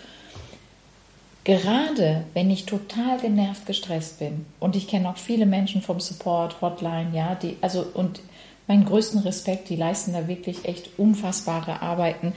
Gerade 1.45 2.25
wenn 2.35 2.51
ich 2.51 2.67
total 2.67 3.19
genervt, 3.19 3.67
gestresst 3.67 4.19
bin 4.19 4.45
und 4.59 4.77
ich 4.77 4.89
kenne 4.89 5.09
auch 5.09 5.17
viele 5.17 5.47
Menschen 5.47 5.83
vom 5.83 5.99
Support, 5.99 6.61
Hotline, 6.61 7.11
ja, 7.15 7.35
die, 7.35 7.57
also 7.61 7.87
und 7.95 8.21
meinen 8.67 8.85
größten 8.85 9.21
Respekt, 9.21 9.69
die 9.69 9.77
leisten 9.77 10.13
da 10.13 10.29
wirklich 10.29 10.65
echt 10.65 10.91
unfassbare 10.99 11.81
Arbeiten 11.83 12.35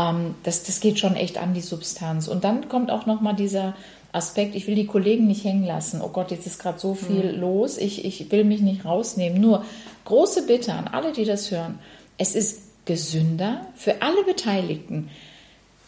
ähm, 0.00 0.34
das, 0.42 0.62
das 0.62 0.80
geht 0.80 0.98
schon 0.98 1.16
echt 1.16 1.38
an 1.38 1.54
die 1.54 1.60
Substanz. 1.60 2.28
Und 2.28 2.44
dann 2.44 2.68
kommt 2.68 2.90
auch 2.90 3.06
nochmal 3.06 3.34
dieser 3.34 3.74
Aspekt, 4.12 4.54
ich 4.54 4.66
will 4.66 4.74
die 4.74 4.86
Kollegen 4.86 5.26
nicht 5.26 5.44
hängen 5.44 5.64
lassen. 5.64 6.00
Oh 6.02 6.08
Gott, 6.08 6.30
jetzt 6.30 6.46
ist 6.46 6.58
gerade 6.58 6.78
so 6.78 6.94
viel 6.94 7.32
mhm. 7.32 7.40
los, 7.40 7.78
ich, 7.78 8.04
ich 8.04 8.30
will 8.30 8.44
mich 8.44 8.60
nicht 8.60 8.84
rausnehmen. 8.84 9.40
Nur 9.40 9.64
große 10.04 10.46
Bitte 10.46 10.72
an 10.72 10.88
alle, 10.88 11.12
die 11.12 11.24
das 11.24 11.50
hören. 11.50 11.78
Es 12.18 12.34
ist 12.34 12.62
gesünder 12.86 13.66
für 13.76 14.02
alle 14.02 14.24
Beteiligten. 14.24 15.10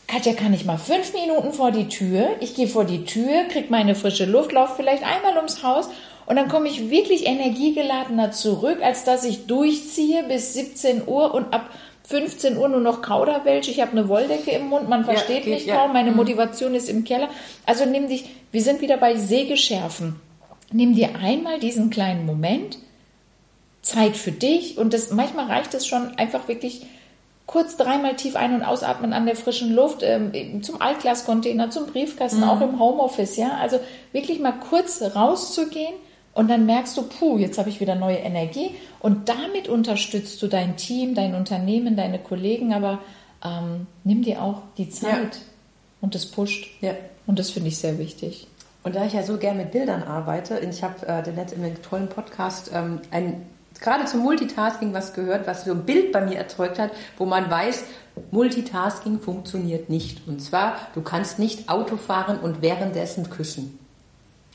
Katja, 0.07 0.35
kann 0.35 0.53
ich 0.53 0.65
mal 0.65 0.79
fünf 0.79 1.15
Minuten 1.15 1.53
vor 1.53 1.71
die 1.71 1.89
Tür? 1.89 2.29
Ich 2.41 2.55
gehe 2.55 2.69
vor 2.69 2.85
die 2.85 3.05
Tür, 3.05 3.45
kriege 3.51 3.69
meine 3.71 3.95
frische 3.95 4.27
Luft, 4.27 4.53
laufe 4.53 4.75
vielleicht 4.77 5.03
einmal 5.05 5.37
ums 5.37 5.63
Haus 5.63 5.89
und 6.27 6.37
dann 6.37 6.49
komme 6.49 6.69
ich 6.69 6.91
wirklich 6.91 7.27
energiegeladener 7.27 8.31
zurück, 8.31 8.79
als 8.83 9.05
dass 9.05 9.25
ich 9.25 9.47
durchziehe 9.47 10.23
bis 10.25 10.55
17 10.55 11.09
Uhr 11.09 11.35
und 11.35 11.53
ab 11.53 11.71
15 12.13 12.59
Uhr 12.59 12.69
nur 12.69 12.81
noch 12.81 13.01
Kauderwelsch, 13.01 13.69
ich 13.69 13.81
habe 13.81 13.93
eine 13.93 14.07
Wolldecke 14.07 14.51
im 14.51 14.69
Mund, 14.69 14.87
man 14.87 15.07
versteht 15.07 15.47
ja, 15.47 15.55
mich 15.55 15.65
ja. 15.65 15.77
kaum, 15.77 15.95
meine 15.95 16.11
mhm. 16.11 16.19
Motivation 16.19 16.75
ist 16.75 16.91
im 16.91 17.05
Keller. 17.05 17.31
Also 17.65 17.87
nimm 17.87 18.07
dich, 18.07 18.29
wir 18.51 18.61
sind 18.61 18.83
wieder 18.83 18.99
bei 18.99 19.17
Sägeschärfen. 19.17 20.21
Nimm 20.71 20.95
dir 20.95 21.17
einmal 21.17 21.59
diesen 21.59 21.89
kleinen 21.89 22.27
Moment, 22.27 22.79
Zeit 23.81 24.19
für 24.19 24.31
dich 24.31 24.77
und 24.77 24.93
das, 24.93 25.11
manchmal 25.11 25.47
reicht 25.47 25.73
es 25.73 25.87
schon 25.87 26.19
einfach 26.19 26.49
wirklich 26.49 26.87
kurz 27.47 27.79
dreimal 27.79 28.15
tief 28.15 28.37
ein- 28.37 28.55
und 28.55 28.63
ausatmen 28.63 29.15
an 29.15 29.25
der 29.25 29.35
frischen 29.35 29.75
Luft, 29.75 30.03
ähm, 30.03 30.63
zum 30.63 30.83
Altglascontainer, 30.83 31.71
zum 31.71 31.87
Briefkasten, 31.87 32.41
mhm. 32.41 32.49
auch 32.49 32.61
im 32.61 32.79
Homeoffice, 32.79 33.39
ja. 33.39 33.57
Also 33.59 33.81
wirklich 34.13 34.39
mal 34.39 34.53
kurz 34.53 35.03
rauszugehen 35.17 35.95
und 36.35 36.49
dann 36.49 36.65
merkst 36.67 36.97
du, 36.97 37.03
puh, 37.03 37.39
jetzt 37.39 37.59
habe 37.59 37.69
ich 37.69 37.81
wieder 37.81 37.95
neue 37.95 38.17
Energie. 38.17 38.71
Und 39.01 39.29
damit 39.29 39.69
unterstützt 39.69 40.41
du 40.43 40.47
dein 40.47 40.77
Team, 40.77 41.15
dein 41.15 41.35
Unternehmen, 41.35 41.97
deine 41.97 42.19
Kollegen. 42.19 42.73
Aber 42.73 43.01
ähm, 43.45 43.87
nimm 44.05 44.23
dir 44.23 44.43
auch 44.43 44.63
die 44.79 44.89
Zeit 44.89 45.35
ja. 45.37 45.41
und 46.01 46.15
das 46.15 46.27
pusht. 46.27 46.69
Ja. 46.81 46.95
Und 47.27 47.39
das 47.39 47.51
finde 47.51 47.69
ich 47.69 47.79
sehr 47.79 47.99
wichtig. 47.99 48.47
Und 48.83 48.97
da 48.97 49.05
ich 49.05 49.13
ja 49.13 49.23
so 49.23 49.37
gern 49.37 49.59
mit 49.59 49.73
Bildern 49.73 50.03
arbeite, 50.03 50.59
ich 50.59 50.83
habe 50.83 51.07
äh, 51.07 51.23
den 51.23 51.37
letzten 51.37 51.83
tollen 51.83 52.09
Podcast 52.09 52.71
ähm, 52.75 53.01
ein, 53.11 53.47
gerade 53.79 54.07
zum 54.07 54.21
Multitasking 54.21 54.93
was 54.93 55.13
gehört, 55.13 55.47
was 55.47 55.65
so 55.65 55.71
ein 55.73 55.85
Bild 55.85 56.13
bei 56.13 56.23
mir 56.23 56.37
erzeugt 56.37 56.79
hat, 56.79 56.91
wo 57.17 57.27
man 57.27 57.49
weiß, 57.49 57.85
Multitasking 58.31 59.21
funktioniert 59.21 59.89
nicht. 59.89 60.27
Und 60.27 60.41
zwar, 60.41 60.77
du 60.95 61.03
kannst 61.03 61.39
nicht 61.39 61.69
Auto 61.69 61.97
fahren 61.97 62.39
und 62.41 62.61
währenddessen 62.61 63.31
küssen. 63.31 63.79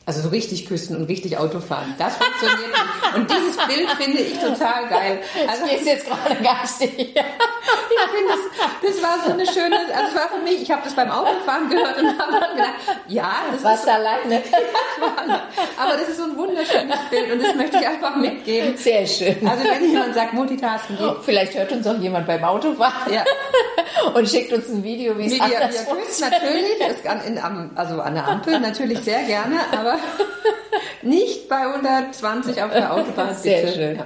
Also 0.07 0.21
so 0.21 0.29
richtig 0.29 0.65
küssen 0.67 0.95
und 0.95 1.03
richtig 1.09 1.37
Auto 1.37 1.59
fahren. 1.59 1.93
Das 1.97 2.15
funktioniert 2.15 2.61
nicht. 2.61 3.15
Und 3.15 3.29
dieses 3.29 3.57
Bild 3.57 3.89
finde 3.97 4.19
ich 4.19 4.39
total 4.39 4.87
geil. 4.87 5.19
Also 5.49 5.65
ich 5.65 5.85
jetzt 5.85 6.05
gerade 6.05 6.41
garstig. 6.41 7.13
ich 7.89 8.11
finde, 8.11 8.33
das, 8.33 8.93
das 8.93 9.03
war 9.03 9.23
so 9.25 9.31
eine 9.31 9.45
schöne, 9.45 9.77
also 9.93 10.07
es 10.09 10.15
war 10.15 10.29
für 10.29 10.43
mich, 10.43 10.61
ich 10.61 10.71
habe 10.71 10.81
das 10.83 10.93
beim 10.93 11.09
Autofahren 11.11 11.69
gehört 11.69 11.97
und 11.97 12.19
habe 12.19 12.31
dann 12.39 12.55
gedacht, 12.55 12.73
ja, 13.07 13.31
das 13.51 13.63
Was 13.63 13.79
ist 13.81 13.89
alleine. 13.89 14.41
aber 15.77 15.93
das 15.93 16.09
ist 16.09 16.17
so 16.17 16.23
ein 16.23 16.37
wunderschönes 16.37 16.99
Bild 17.09 17.31
und 17.31 17.43
das 17.43 17.55
möchte 17.55 17.77
ich 17.77 17.87
einfach 17.87 18.15
mitgeben. 18.15 18.77
Sehr 18.77 19.05
schön. 19.05 19.47
Also 19.47 19.63
wenn 19.63 19.89
jemand 19.89 20.13
sagt 20.15 20.33
Multitasking 20.33 20.97
geht. 20.97 21.15
Vielleicht 21.23 21.55
hört 21.55 21.71
uns 21.71 21.87
auch 21.87 21.97
jemand 21.99 22.27
beim 22.27 22.43
Autofahren. 22.43 23.13
Ja. 23.13 23.23
Und 24.13 24.29
schickt 24.29 24.53
uns 24.53 24.69
ein 24.69 24.83
Video, 24.83 25.17
wie 25.17 25.25
es 25.25 25.41
anders 25.41 25.85
küssen 25.87 26.29
natürlich, 26.29 27.09
an, 27.09 27.21
in, 27.25 27.77
also 27.77 28.01
an 28.01 28.13
der 28.13 28.27
Ampel 28.27 28.59
natürlich 28.59 28.99
sehr 28.99 29.23
gerne, 29.23 29.59
aber 29.71 29.97
nicht 31.01 31.49
bei 31.49 31.61
120 31.61 32.61
auf 32.61 32.71
der 32.71 32.93
Autobahn. 32.93 33.35
Sehr 33.35 33.61
bitte. 33.61 33.73
schön. 33.73 33.95
Ja. 33.97 34.05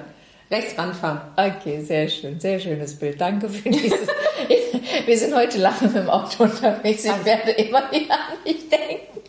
Rechts 0.52 0.78
ranfahren. 0.78 1.22
Okay, 1.38 1.82
sehr 1.82 2.10
schön. 2.10 2.38
Sehr 2.40 2.60
schönes 2.60 3.00
Bild. 3.00 3.22
Danke 3.22 3.48
für 3.48 3.70
dieses. 3.70 4.00
Wir 5.06 5.18
sind 5.18 5.34
heute 5.34 5.58
mit 5.82 5.96
dem 5.96 6.10
Auto 6.10 6.44
unterwegs. 6.44 7.06
Ich 7.06 7.26
werde 7.26 7.52
immer 7.52 7.90
wieder 7.90 8.16
an 8.16 8.38
dich 8.46 8.68
denken. 8.68 9.22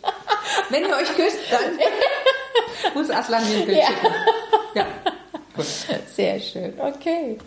Wenn 0.69 0.83
ihr 0.83 0.95
euch 0.95 1.15
küsst, 1.15 1.39
dann 1.49 2.93
muss 2.93 3.09
Aslan 3.09 3.41
mir 3.49 3.59
ein 3.59 3.65
Bild 3.65 3.77
ja. 3.77 3.85
schicken. 3.85 4.13
Ja. 4.75 4.85
Gut. 5.55 5.65
Sehr 6.07 6.39
schön. 6.41 6.73
Okay. 6.77 7.37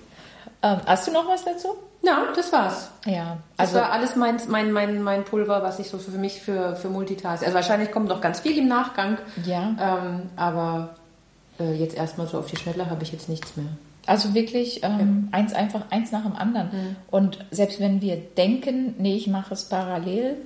Ähm, 0.62 0.80
hast 0.86 1.06
du 1.06 1.12
noch 1.12 1.28
was 1.28 1.44
dazu? 1.44 1.76
Ja, 2.02 2.24
das 2.34 2.52
war's. 2.52 2.90
Ja, 3.04 3.38
also 3.56 3.74
das 3.74 3.82
war 3.82 3.92
alles 3.92 4.16
mein, 4.16 4.40
mein, 4.48 4.72
mein, 4.72 5.02
mein 5.02 5.24
Pulver, 5.24 5.62
was 5.62 5.78
ich 5.80 5.88
so 5.88 5.98
für 5.98 6.12
mich 6.12 6.40
für, 6.40 6.76
für 6.76 6.88
Multitask. 6.88 7.42
Also 7.42 7.54
wahrscheinlich 7.54 7.90
kommt 7.90 8.08
noch 8.08 8.20
ganz 8.20 8.40
viel 8.40 8.56
im 8.56 8.68
Nachgang. 8.68 9.18
Ja. 9.44 9.74
Ähm, 9.78 10.30
aber 10.36 10.94
äh, 11.60 11.74
jetzt 11.74 11.96
erstmal 11.96 12.26
so 12.26 12.38
auf 12.38 12.50
die 12.50 12.56
Schnelle 12.56 12.90
habe 12.90 13.02
ich 13.02 13.12
jetzt 13.12 13.28
nichts 13.28 13.56
mehr. 13.56 13.66
Also 14.06 14.34
wirklich 14.34 14.84
ähm, 14.84 15.28
ja. 15.32 15.38
eins 15.38 15.52
einfach 15.52 15.90
eins 15.90 16.12
nach 16.12 16.22
dem 16.22 16.36
anderen. 16.36 16.68
Mhm. 16.68 16.96
Und 17.10 17.44
selbst 17.50 17.80
wenn 17.80 18.00
wir 18.00 18.16
denken, 18.16 18.94
nee, 18.98 19.16
ich 19.16 19.26
mache 19.26 19.54
es 19.54 19.64
parallel, 19.64 20.36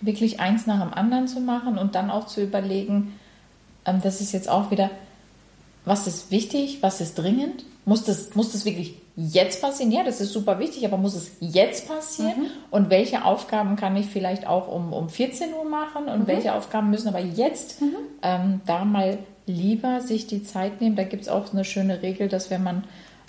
wirklich 0.00 0.40
eins 0.40 0.66
nach 0.66 0.82
dem 0.82 0.94
anderen 0.94 1.28
zu 1.28 1.40
machen 1.40 1.78
und 1.78 1.94
dann 1.94 2.10
auch 2.10 2.26
zu 2.26 2.42
überlegen, 2.42 3.18
ähm, 3.84 4.00
das 4.02 4.20
ist 4.20 4.32
jetzt 4.32 4.48
auch 4.48 4.70
wieder, 4.70 4.90
was 5.84 6.06
ist 6.06 6.30
wichtig, 6.30 6.78
was 6.80 7.00
ist 7.00 7.16
dringend 7.16 7.64
muss 7.86 8.02
das, 8.02 8.34
muss 8.34 8.52
das 8.52 8.64
wirklich 8.64 9.00
jetzt 9.14 9.62
passieren? 9.62 9.92
Ja, 9.92 10.02
das 10.02 10.20
ist 10.20 10.32
super 10.32 10.58
wichtig, 10.58 10.84
aber 10.84 10.98
muss 10.98 11.14
es 11.14 11.30
jetzt 11.40 11.88
passieren? 11.88 12.40
Mhm. 12.40 12.46
Und 12.70 12.90
welche 12.90 13.24
Aufgaben 13.24 13.76
kann 13.76 13.96
ich 13.96 14.06
vielleicht 14.06 14.46
auch 14.46 14.68
um, 14.68 14.92
um 14.92 15.08
14 15.08 15.54
Uhr 15.54 15.64
machen? 15.64 16.08
Und 16.08 16.22
mhm. 16.22 16.26
welche 16.26 16.52
Aufgaben 16.52 16.90
müssen 16.90 17.08
aber 17.08 17.20
jetzt 17.20 17.80
mhm. 17.80 17.94
ähm, 18.22 18.60
da 18.66 18.84
mal 18.84 19.18
lieber 19.46 20.00
sich 20.00 20.26
die 20.26 20.42
Zeit 20.42 20.80
nehmen? 20.80 20.96
Da 20.96 21.04
gibt 21.04 21.22
es 21.22 21.28
auch 21.28 21.52
eine 21.52 21.64
schöne 21.64 22.02
Regel, 22.02 22.28
dass 22.28 22.50
wenn 22.50 22.62
man 22.62 22.84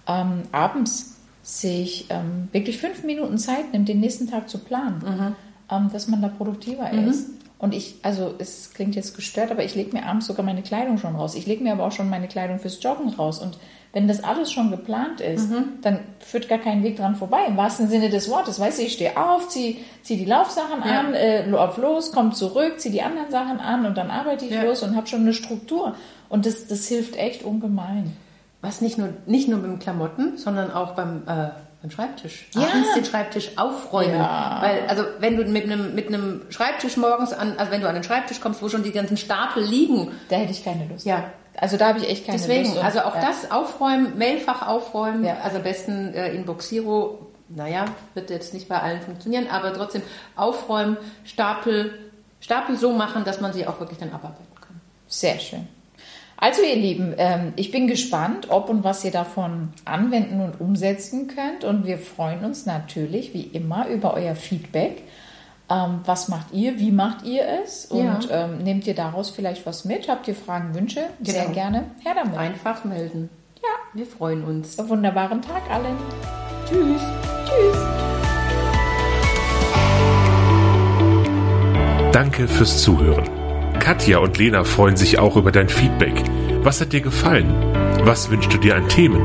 ähm, 0.08 0.44
abends 0.52 1.16
sich 1.44 2.08
ähm, 2.10 2.50
wirklich 2.52 2.78
fünf 2.78 3.04
Minuten 3.04 3.38
Zeit 3.38 3.72
nimmt, 3.72 3.88
den 3.88 4.00
nächsten 4.02 4.30
Tag 4.30 4.50
zu 4.50 4.58
planen, 4.58 5.02
Mhm. 5.06 5.36
ähm, 5.72 5.90
dass 5.94 6.08
man 6.08 6.22
da 6.22 6.28
produktiver 6.28 6.92
ist. 6.92 7.30
Und 7.60 7.74
ich, 7.74 7.96
also 8.04 8.36
es 8.38 8.74
klingt 8.74 8.96
jetzt 8.96 9.16
gestört, 9.16 9.50
aber 9.50 9.64
ich 9.64 9.74
lege 9.74 9.96
mir 9.96 10.06
abends 10.06 10.28
sogar 10.28 10.46
meine 10.46 10.62
Kleidung 10.62 10.98
schon 10.98 11.16
raus. 11.16 11.36
Ich 11.36 11.48
lege 11.48 11.64
mir 11.64 11.72
aber 11.72 11.86
auch 11.88 11.92
schon 11.92 12.10
meine 12.10 12.28
Kleidung 12.28 12.60
fürs 12.60 12.82
Joggen 12.84 13.10
raus. 13.10 13.40
Und 13.40 13.58
wenn 13.94 14.08
das 14.08 14.24
alles 14.24 14.52
schon 14.52 14.70
geplant 14.70 15.22
ist, 15.22 15.50
Mhm. 15.50 15.80
dann 15.82 16.00
führt 16.20 16.50
gar 16.50 16.60
kein 16.60 16.84
Weg 16.84 16.98
dran 16.98 17.16
vorbei. 17.16 17.40
Im 17.48 17.58
wahrsten 17.58 17.88
Sinne 17.88 18.10
des 18.10 18.30
Wortes. 18.30 18.60
Weißt 18.60 18.78
du, 18.80 18.84
ich 18.84 18.94
stehe 18.94 19.18
auf, 19.18 19.48
ziehe 19.50 19.78
zieh 20.04 20.18
die 20.18 20.26
Laufsachen 20.26 20.84
Ja. 20.86 21.00
an, 21.00 21.14
äh, 21.14 21.46
lauf 21.50 21.78
los, 21.78 22.12
komme 22.12 22.32
zurück, 22.32 22.80
ziehe 22.80 22.92
die 22.92 23.02
anderen 23.02 23.32
Sachen 23.32 23.60
an 23.60 23.86
und 23.86 23.98
dann 23.98 24.12
arbeite 24.12 24.46
ich 24.46 24.52
Ja. 24.52 24.64
los 24.64 24.84
und 24.84 24.96
habe 24.96 25.08
schon 25.08 25.22
eine 25.22 25.34
Struktur. 25.34 25.96
Und 26.30 26.46
das, 26.46 26.68
das 26.68 26.88
hilft 26.88 27.16
echt 27.16 27.44
ungemein. 27.44 28.16
Was 28.62 28.82
nicht 28.82 28.98
nur, 28.98 29.10
nicht 29.26 29.48
nur 29.48 29.60
beim 29.62 29.80
Klamotten, 29.80 30.38
sondern 30.38 30.72
auch 30.72 30.92
beim, 30.96 31.24
äh, 31.28 31.50
beim 31.82 31.92
Schreibtisch. 31.92 32.50
Ja. 32.54 32.64
Abends 32.64 32.94
den 32.96 33.06
Schreibtisch 33.06 33.52
aufräumen. 33.58 34.16
Ja. 34.16 34.60
Weil, 34.62 34.82
also 34.88 35.04
wenn 35.20 35.38
du 35.38 35.46
mit 35.46 35.64
einem, 35.64 35.94
mit 35.96 36.08
einem 36.08 36.42
Schreibtisch 36.50 36.98
morgens 36.98 37.34
an, 37.34 37.54
also 37.58 37.72
wenn 37.72 37.82
du 37.82 37.88
an 37.88 37.94
den 37.96 38.04
Schreibtisch 38.04 38.42
kommst, 38.42 38.62
wo 38.62 38.68
schon 38.70 38.84
die 38.84 38.92
ganzen 38.92 39.16
Stapel 39.16 39.64
liegen, 39.64 40.10
Da 40.30 40.36
hätte 40.38 40.52
ich 40.52 40.64
keine 40.66 40.86
Lust. 40.88 41.06
ja. 41.06 41.24
Also 41.60 41.76
da 41.78 41.88
habe 41.90 42.00
ich 42.00 42.08
echt 42.10 42.26
keine 42.26 42.38
Deswegen, 42.38 42.66
Lust. 42.66 42.78
Und- 42.78 42.84
also 42.86 43.00
auch 43.02 43.16
ja. 43.16 43.22
das 43.22 43.52
aufräumen, 43.52 44.18
Mailfach 44.18 44.68
aufräumen, 44.68 45.24
Ja. 45.26 45.38
also 45.44 45.58
am 45.58 45.64
besten 45.64 46.14
äh, 46.14 46.32
in 46.34 46.46
Boxiro, 46.46 47.20
naja, 47.50 47.86
wird 48.14 48.30
jetzt 48.30 48.54
nicht 48.54 48.70
bei 48.70 48.80
allen 48.80 49.02
funktionieren, 49.02 49.48
aber 49.52 49.74
trotzdem 49.74 50.02
aufräumen, 50.36 50.98
Stapel, 51.26 51.98
Stapel 52.42 52.78
so 52.78 52.94
machen, 52.94 53.24
dass 53.26 53.42
man 53.42 53.54
sie 53.54 53.66
auch 53.66 53.80
wirklich 53.80 53.98
dann 54.00 54.10
abarbeiten 54.12 54.46
kann. 54.62 54.80
Sehr 55.08 55.40
schön. 55.40 55.68
Also 56.40 56.62
ihr 56.62 56.76
Lieben, 56.76 57.16
ähm, 57.18 57.54
ich 57.56 57.72
bin 57.72 57.88
gespannt, 57.88 58.52
ob 58.52 58.70
und 58.70 58.84
was 58.84 59.04
ihr 59.04 59.10
davon 59.10 59.70
anwenden 59.86 60.40
und 60.42 60.62
umsetzen 60.62 61.28
könnt. 61.28 61.64
Und 61.64 61.88
wir 61.88 61.98
freuen 61.98 62.46
uns 62.46 62.68
natürlich 62.68 63.34
wie 63.34 63.42
immer 63.42 63.88
über 63.88 64.14
euer 64.14 64.36
Feedback. 64.36 65.02
Ähm, 65.70 66.00
was 66.06 66.30
macht 66.30 66.54
ihr? 66.54 66.80
Wie 66.80 66.92
macht 66.92 67.26
ihr 67.26 67.44
es? 67.62 67.86
Und 67.88 68.30
Ja. 68.30 68.46
ähm, 68.46 68.60
nehmt 68.60 68.88
ihr 68.88 68.96
daraus 68.96 69.30
vielleicht 69.30 69.66
was 69.66 69.84
mit? 69.84 70.08
Habt 70.08 70.28
ihr 70.28 70.36
Fragen, 70.36 70.74
Wünsche? 70.74 71.02
Sehr 71.22 71.42
Genau. 71.44 71.54
gerne. 71.54 71.84
Her 72.04 72.14
damit. 72.16 72.38
Einfach 72.38 72.86
melden. 72.86 73.30
Ja. 73.62 73.68
Wir 73.94 74.06
freuen 74.06 74.44
uns. 74.46 74.80
Einen 74.80 74.88
wunderbaren 74.90 75.42
Tag 75.42 75.64
allen. 75.70 75.98
Tschüss. 76.70 77.02
Tschüss. 77.46 77.78
Danke 82.12 82.48
fürs 82.48 82.82
Zuhören. 82.82 83.30
Katja 83.80 84.18
und 84.20 84.38
Lena 84.38 84.64
freuen 84.64 84.98
sich 84.98 85.20
auch 85.20 85.36
über 85.36 85.52
dein 85.52 85.70
Feedback. 85.70 86.24
Was 86.64 86.82
hat 86.82 86.94
dir 86.94 87.02
gefallen? 87.02 87.54
Was 88.04 88.30
wünschst 88.30 88.54
du 88.54 88.58
dir 88.58 88.76
an 88.76 88.88
Themen? 88.90 89.24